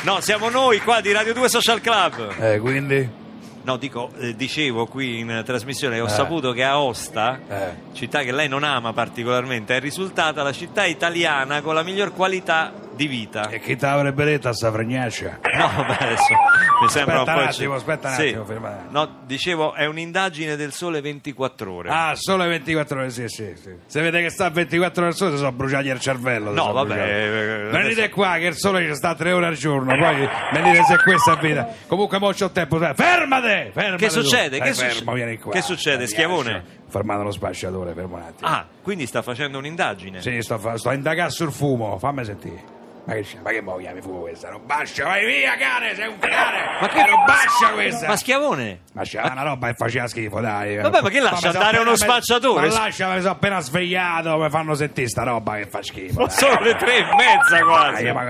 No, 0.04 0.22
siamo 0.22 0.50
noi 0.50 0.80
qua 0.80 1.02
di 1.02 1.12
Radio 1.12 1.34
2 1.34 1.50
Social 1.50 1.82
Club. 1.82 2.34
Eh, 2.40 2.60
quindi? 2.60 3.21
No, 3.64 3.78
dico, 3.78 4.10
eh, 4.18 4.36
dicevo 4.36 4.88
qui 4.88 5.20
in 5.20 5.30
eh, 5.30 5.44
trasmissione, 5.44 6.00
ho 6.00 6.08
saputo 6.08 6.52
che 6.52 6.64
Aosta, 6.64 7.40
Eh. 7.48 7.74
città 7.94 8.24
che 8.24 8.32
lei 8.32 8.48
non 8.48 8.64
ama 8.64 8.92
particolarmente, 8.92 9.76
è 9.78 9.80
risultata 9.80 10.42
la 10.42 10.52
città 10.52 10.86
italiana 10.86 11.62
con 11.62 11.76
la 11.76 11.84
miglior 11.84 12.14
qualità 12.14 12.74
di 12.96 13.06
vita. 13.08 13.50
E 13.50 13.60
chi 13.60 13.76
te 13.76 13.86
l'avrebbe 13.86 14.26
detto 14.26 14.50
a 14.50 14.54
sta 14.54 14.72
fregnaccia? 14.72 15.40
No, 15.56 15.86
beh, 15.86 15.98
adesso 16.06 16.34
mi 16.82 16.90
sembra 16.90 17.20
Aspetta 17.20 17.20
un 17.20 17.26
po' 17.38 17.44
un 17.44 17.48
attimo, 17.48 17.74
aspetta 17.76 18.08
un 18.10 18.14
Sì. 18.16 18.22
attimo, 18.28 18.46
ferma. 18.46 18.86
No, 18.90 19.18
dicevo, 19.26 19.74
è 19.74 19.86
un'indagine 19.86 20.56
del 20.56 20.72
sole 20.74 21.02
24 21.02 21.72
ore. 21.74 21.90
Ah, 21.90 22.14
solo 22.16 22.46
24 22.48 23.00
ore, 23.00 23.10
sì, 23.10 23.28
sì, 23.28 23.54
sì. 23.62 23.72
Se 23.86 24.02
vede 24.02 24.22
che 24.22 24.30
sta 24.30 24.46
a 24.46 24.50
24 24.50 25.02
ore 25.02 25.12
al 25.12 25.18
sole, 25.18 25.32
si 25.32 25.38
sono 25.38 25.52
bruciati 25.52 25.88
il 25.88 26.00
cervello. 26.00 26.52
No, 26.52 26.72
vabbè, 26.72 26.88
bruciati. 26.88 27.10
eh, 27.10 27.68
Venite 27.72 27.92
adesso- 28.02 28.10
qua 28.10 28.38
che 28.38 28.46
il 28.46 28.56
sole 28.56 28.88
ci 28.88 28.96
sta 28.96 29.14
3 29.16 29.32
ore 29.32 29.46
al 29.48 29.56
giorno, 29.56 29.96
poi 29.98 30.16
mi 30.18 30.62
dite 30.72 30.84
se 30.86 30.98
questa 31.04 31.36
vita. 31.36 31.68
Comunque 31.88 32.20
mo 32.20 32.32
c'ho 32.32 32.50
tempo. 32.52 32.78
Fermate! 32.80 33.72
Fermate 33.74 33.98
Che 33.98 34.10
succede? 34.10 34.56
Stai 34.56 34.68
Che 34.70 34.74
succe- 34.74 34.90
fermo, 34.92 35.14
vieni 35.14 35.38
qua. 35.38 35.52
che 35.52 35.62
succede, 35.62 35.98
Dai, 35.98 36.08
Schiavone? 36.08 36.80
Fermato 36.90 37.24
lo 37.24 37.32
spacciatore, 37.32 37.94
fermo 37.94 38.16
un 38.18 38.22
attimo. 38.24 38.50
Ah, 38.50 38.66
quindi 38.82 39.06
sta 39.06 39.22
facendo 39.22 39.58
un'indagine. 39.58 40.22
Sì, 40.22 40.42
sto, 40.42 40.58
fa- 40.58 40.78
sto 40.78 40.90
a 40.90 40.94
indagare 40.94 41.30
sul 41.30 41.52
fumo, 41.52 41.98
fammi 41.98 42.26
sentire. 42.26 42.80
Ma 43.04 43.14
che, 43.16 43.26
ma 43.42 43.50
che 43.50 43.62
mo 43.62 43.78
chiami 43.78 44.00
fumo 44.02 44.20
questa? 44.20 44.50
Non 44.52 44.62
bascia, 44.66 45.06
vai 45.06 45.26
via 45.26 45.56
cane, 45.58 45.96
sei 45.96 46.08
un 46.08 46.20
cane! 46.20 46.78
Ma 46.80 46.88
che 46.88 47.00
Eh, 47.00 47.10
non 47.10 47.24
bascia 47.26 47.70
questa! 47.74 48.08
Ma 48.08 48.16
Schiavone? 48.16 48.80
Ma 48.94 49.02
c'è 49.04 49.22
una 49.24 49.42
roba 49.44 49.68
che 49.68 49.74
faceva 49.74 50.08
schifo, 50.08 50.40
dai. 50.40 50.78
Vabbè, 50.78 51.02
ma 51.02 51.10
che 51.10 51.20
lascia 51.20 51.48
mi 51.48 51.54
sono 51.54 51.64
andare 51.66 51.78
uno 51.80 51.96
spacciatore? 51.96 52.68
Ma 52.68 52.74
lascia, 52.74 53.12
mi 53.14 53.20
sono 53.22 53.32
appena 53.32 53.60
svegliato, 53.60 54.38
mi 54.38 54.50
fanno 54.50 54.76
sentire 54.76 55.08
sta 55.08 55.24
roba 55.24 55.56
che 55.56 55.66
fa 55.66 55.82
schifo. 55.82 56.20
Ma 56.22 56.26
dai. 56.28 56.36
sono 56.36 56.60
le 56.62 56.76
tre 56.76 56.98
e 56.98 57.04
mezza 57.16 57.64
quasi. 57.64 58.04
Dai, 58.04 58.14
ma, 58.14 58.24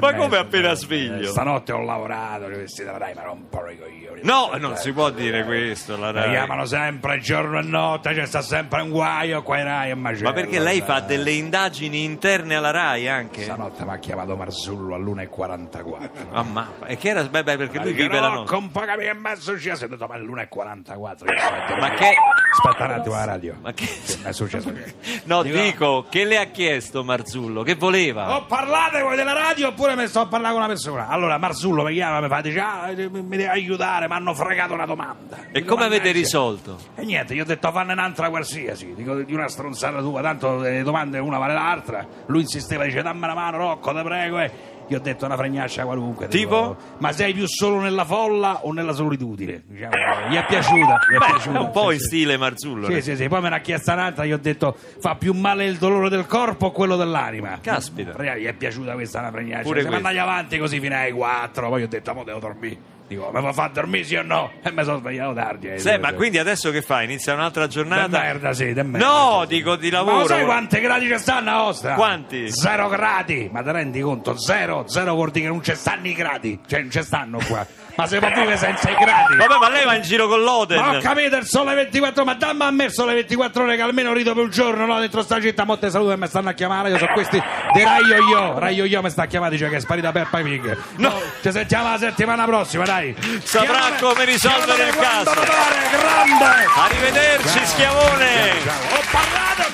Ma 0.00 0.12
come 0.14 0.26
mezza, 0.28 0.38
appena 0.40 0.74
sveglio? 0.74 1.28
Stanotte 1.30 1.72
ho 1.72 1.82
lavorato, 1.82 2.48
li 2.48 2.56
vestiti 2.56 2.88
dai, 2.98 3.14
ma 3.14 3.22
non 3.22 3.36
un 3.38 3.48
po' 3.48 3.66
i 3.68 3.78
coglioni. 3.78 4.20
No, 4.22 4.50
non 4.58 4.76
si 4.76 4.92
può 4.92 5.08
dire 5.10 5.44
questo. 5.44 5.96
La 5.96 6.08
Mi 6.12 6.18
Rai. 6.20 6.30
chiamano 6.30 6.66
sempre 6.66 7.18
giorno 7.20 7.58
e 7.58 7.62
notte, 7.62 8.12
c'è 8.12 8.26
sta 8.26 8.42
sempre 8.42 8.82
un 8.82 8.90
guaio 8.90 9.42
qua 9.42 9.58
in 9.58 9.64
Rai 9.64 9.90
e 9.90 9.94
macello. 9.94 10.28
Ma 10.28 10.34
perché 10.34 10.58
lei 10.58 10.82
fa 10.82 11.00
delle 11.00 11.30
indagini 11.30 12.04
interne 12.04 12.54
alla 12.54 12.70
Rai 12.70 13.08
anche? 13.08 13.44
Stanotte 13.44 13.82
mi 13.84 13.92
ha 13.92 13.98
chiamato 14.10 14.36
Marzullo 14.36 14.94
all'1.44. 14.96 16.10
Ah, 16.32 16.42
ma 16.42 16.68
e 16.86 16.96
che 16.96 17.10
era 17.10 17.22
beh, 17.22 17.42
beh, 17.44 17.56
perché 17.56 17.78
lui 17.78 17.92
vive 17.92 18.18
la 18.20 18.28
no, 18.28 18.34
notte. 18.34 18.52
con 18.52 18.70
poca 18.70 18.96
che 18.96 19.14
mezzo 19.14 19.58
ci 19.58 19.70
ha 19.70 19.76
seduto 19.76 20.06
ma 20.06 20.14
all'1.44. 20.14 20.96
io 20.96 21.14
sto 21.16 21.24
a 21.26 21.66
dormire. 21.68 21.80
Ma 21.80 21.90
che 21.90 22.14
Aspetta 22.52 22.84
un 22.84 22.90
attimo 22.90 23.14
la 23.14 23.24
radio. 23.24 23.54
Ma 23.60 23.72
che 23.72 23.88
è 24.24 24.32
successo 24.32 24.72
che? 24.72 24.94
No, 25.24 25.42
Dico- 25.42 25.56
dico, 25.62 26.06
che 26.10 26.24
le 26.24 26.36
ha 26.36 26.46
chiesto 26.46 27.04
Marzullo? 27.04 27.62
Che 27.62 27.76
voleva? 27.76 28.36
O 28.36 28.46
parlate 28.46 29.00
voi 29.02 29.14
della 29.14 29.32
radio 29.32 29.68
oppure 29.68 29.94
mi 29.94 30.08
sto 30.08 30.20
a 30.22 30.26
parlare 30.26 30.52
con 30.54 30.62
una 30.62 30.72
persona. 30.72 31.06
Allora 31.06 31.38
Marzullo 31.38 31.84
mi 31.84 31.94
chiama, 31.94 32.20
mi 32.20 32.26
fa, 32.26 32.40
dice, 32.40 32.58
ah, 32.58 32.86
mi 32.96 33.22
deve 33.28 33.46
aiutare, 33.48 34.08
mi 34.08 34.14
hanno 34.14 34.34
fregato 34.34 34.74
una 34.74 34.84
domanda. 34.84 35.36
E 35.52 35.60
Dico, 35.60 35.74
come 35.74 35.86
avete 35.86 36.10
risolto? 36.10 36.76
E 36.96 37.04
niente, 37.04 37.34
gli 37.36 37.40
ho 37.40 37.44
detto 37.44 37.70
fanne 37.70 37.92
un'altra 37.92 38.28
qualsiasi, 38.30 38.94
dico 38.94 39.14
di 39.22 39.32
una 39.32 39.46
stronzata 39.48 40.00
tua, 40.00 40.20
tanto 40.20 40.56
le 40.56 40.82
domande 40.82 41.20
una 41.20 41.38
vale 41.38 41.54
l'altra. 41.54 42.04
Lui 42.26 42.40
insisteva, 42.40 42.82
dice 42.82 43.00
dammi 43.00 43.26
la 43.26 43.34
mano 43.34 43.58
Rocco, 43.58 43.92
te 44.02 44.08
prego. 44.08 44.38
E 44.40 44.50
gli 44.90 44.94
ho 44.96 44.98
detto 44.98 45.24
una 45.24 45.36
fregnaccia 45.36 45.84
qualunque. 45.84 46.26
Tipo? 46.26 46.76
ma 46.98 47.12
sei 47.12 47.32
più 47.32 47.46
solo 47.46 47.78
nella 47.78 48.04
folla 48.04 48.64
o 48.64 48.72
nella 48.72 48.92
solitudine? 48.92 49.62
Diciamo, 49.66 49.92
gli 50.28 50.34
è 50.34 50.44
piaciuta. 50.44 50.98
Gli 51.08 51.14
è 51.14 51.18
Beh, 51.18 51.26
piaciuta, 51.26 51.58
è 51.58 51.60
un 51.60 51.70
po' 51.70 51.88
sì, 51.90 51.94
in 51.94 52.00
sì. 52.00 52.06
stile 52.06 52.36
Marzullo. 52.36 52.86
Sì, 52.86 53.00
sì, 53.00 53.14
sì, 53.14 53.28
poi 53.28 53.40
me 53.40 53.50
ne 53.50 53.54
ha 53.54 53.60
chiesto 53.60 53.92
un'altra, 53.92 54.24
gli 54.24 54.32
ho 54.32 54.38
detto 54.38 54.76
fa 54.98 55.14
più 55.14 55.32
male 55.32 55.66
il 55.66 55.76
dolore 55.76 56.08
del 56.08 56.26
corpo 56.26 56.66
o 56.66 56.70
quello 56.72 56.96
dell'anima? 56.96 57.58
Caspita. 57.60 58.20
Gli 58.34 58.44
è 58.44 58.52
piaciuta 58.52 58.94
questa 58.94 59.20
una 59.20 59.30
fregnaccia. 59.30 59.62
Pure 59.62 59.80
questa. 59.80 59.96
andati 59.96 60.18
avanti 60.18 60.58
così 60.58 60.80
fino 60.80 60.96
ai 60.96 61.12
quattro, 61.12 61.68
poi 61.68 61.84
ho 61.84 61.88
detto 61.88 62.12
mo 62.12 62.24
devo 62.24 62.40
dormire. 62.40 62.89
Dico, 63.10 63.28
mi 63.34 63.52
fa 63.52 63.68
dormire 63.74 64.04
sì 64.04 64.14
o 64.14 64.22
no? 64.22 64.52
E 64.62 64.70
mi 64.70 64.84
sono 64.84 64.98
svegliato 64.98 65.34
tardi. 65.34 65.66
eh, 65.68 65.78
Sì, 65.80 65.98
ma 65.98 66.12
quindi 66.12 66.38
adesso 66.38 66.70
che 66.70 66.80
fai? 66.80 67.06
Inizia 67.06 67.34
un'altra 67.34 67.66
giornata? 67.66 68.20
merda, 68.20 68.52
sì, 68.52 68.72
de 68.72 68.84
merda. 68.84 69.04
No, 69.04 69.40
sì, 69.42 69.56
dico 69.56 69.74
di 69.74 69.90
Ma 69.90 69.96
lavoro. 69.96 70.18
lo 70.20 70.26
sai 70.28 70.44
quanti 70.44 70.78
gradi 70.80 71.08
ci 71.08 71.18
stanno 71.18 71.50
a 71.50 71.64
Ostra? 71.64 71.94
Quanti? 71.94 72.52
Zero 72.52 72.86
gradi. 72.88 73.48
Ma 73.52 73.62
ti 73.64 73.72
rendi 73.72 74.00
conto? 74.00 74.38
Zero, 74.38 74.84
zero 74.86 75.14
vuol 75.14 75.32
dire 75.32 75.46
che 75.46 75.50
non 75.50 75.60
ci 75.60 75.74
stanno 75.74 76.06
i 76.06 76.12
gradi. 76.14 76.60
Cioè, 76.64 76.82
non 76.82 76.90
ci 76.92 77.02
stanno 77.02 77.38
qua. 77.48 77.66
Ma 78.00 78.06
se 78.06 78.18
può 78.18 78.28
vivere 78.28 78.56
senza 78.56 78.90
i 78.90 78.94
gradi. 78.94 79.36
Vabbè, 79.36 79.58
ma 79.58 79.68
lei 79.68 79.84
va 79.84 79.94
in 79.94 80.02
giro 80.02 80.26
con 80.28 80.40
l'Oden. 80.42 80.80
Ma 80.80 80.96
ho 80.96 81.00
capito 81.00 81.36
il 81.36 81.46
sole 81.46 81.74
24 81.74 82.24
ma 82.24 82.34
dammi 82.34 82.62
a 82.62 82.70
me 82.70 82.84
il 82.84 82.92
sole 82.92 83.14
24 83.14 83.62
ore 83.62 83.76
che 83.76 83.82
almeno 83.82 84.12
rido 84.12 84.34
per 84.34 84.44
un 84.44 84.50
giorno 84.50 84.86
no, 84.86 84.98
dentro 84.98 85.22
sta 85.22 85.40
città 85.40 85.64
molte 85.64 85.90
salute 85.90 86.16
mi 86.16 86.26
stanno 86.26 86.48
a 86.48 86.52
chiamare 86.52 86.88
io 86.90 86.98
sono 86.98 87.12
questi 87.12 87.42
dei 87.72 87.84
Raio 87.84 88.16
Io 88.28 88.58
Raio 88.58 88.84
Io 88.84 89.02
mi 89.02 89.10
sta 89.10 89.22
a 89.22 89.26
chiamare 89.26 89.52
dice 89.52 89.68
che 89.68 89.76
è 89.76 89.80
sparita 89.80 90.12
Peppa 90.12 90.38
Pig 90.40 90.76
no 90.96 91.20
ci 91.42 91.50
sentiamo 91.52 91.90
la 91.90 91.98
settimana 91.98 92.44
prossima 92.44 92.84
dai 92.84 93.14
Saprà 93.42 93.72
Chiamami- 93.78 93.98
come 94.00 94.24
risolvere 94.24 94.88
il 94.88 94.96
caso. 94.96 95.30
pare, 95.30 95.44
grande 95.90 96.66
Arrivederci, 96.76 97.58
Ciao. 97.58 97.66
schiavone. 97.66 98.28
Ciao. 98.64 98.96
ho 98.96 99.02
parlato 99.10 99.68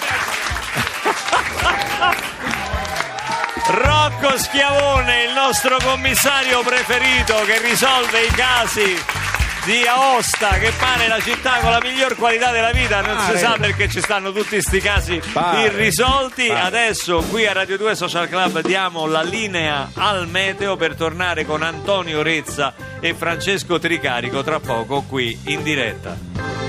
Rocco 3.69 4.39
Schiavone, 4.39 5.25
il 5.25 5.33
nostro 5.33 5.77
commissario 5.83 6.63
preferito 6.63 7.35
che 7.45 7.59
risolve 7.61 8.23
i 8.23 8.29
casi 8.29 8.97
di 9.65 9.85
Aosta, 9.85 10.51
che 10.51 10.71
pare 10.79 11.09
la 11.09 11.19
città 11.21 11.59
con 11.61 11.71
la 11.73 11.81
miglior 11.83 12.15
qualità 12.15 12.53
della 12.53 12.71
vita. 12.71 13.01
Non 13.01 13.19
si 13.19 13.27
Pare. 13.33 13.39
sa 13.39 13.57
perché 13.59 13.89
ci 13.89 14.01
stanno 14.01 14.31
tutti 14.31 14.51
questi 14.51 14.81
casi 14.81 15.21
Pare. 15.33 15.63
irrisolti. 15.63 16.47
Pare. 16.47 16.61
Adesso 16.61 17.25
qui 17.29 17.45
a 17.47 17.53
Radio 17.53 17.77
2 17.77 17.97
Social 17.97 18.29
Club 18.29 18.61
diamo 18.61 19.07
la 19.07 19.23
linea 19.23 19.91
al 19.95 20.29
meteo 20.29 20.77
per 20.77 20.95
tornare 20.95 21.45
con 21.45 21.63
Antonio 21.63 22.23
Rezza 22.23 22.73
e 23.01 23.15
Francesco 23.15 23.81
Tricarico 23.81 24.45
tra 24.45 24.61
poco 24.61 25.03
qui 25.03 25.37
in 25.47 25.65
diretta. 25.65 26.66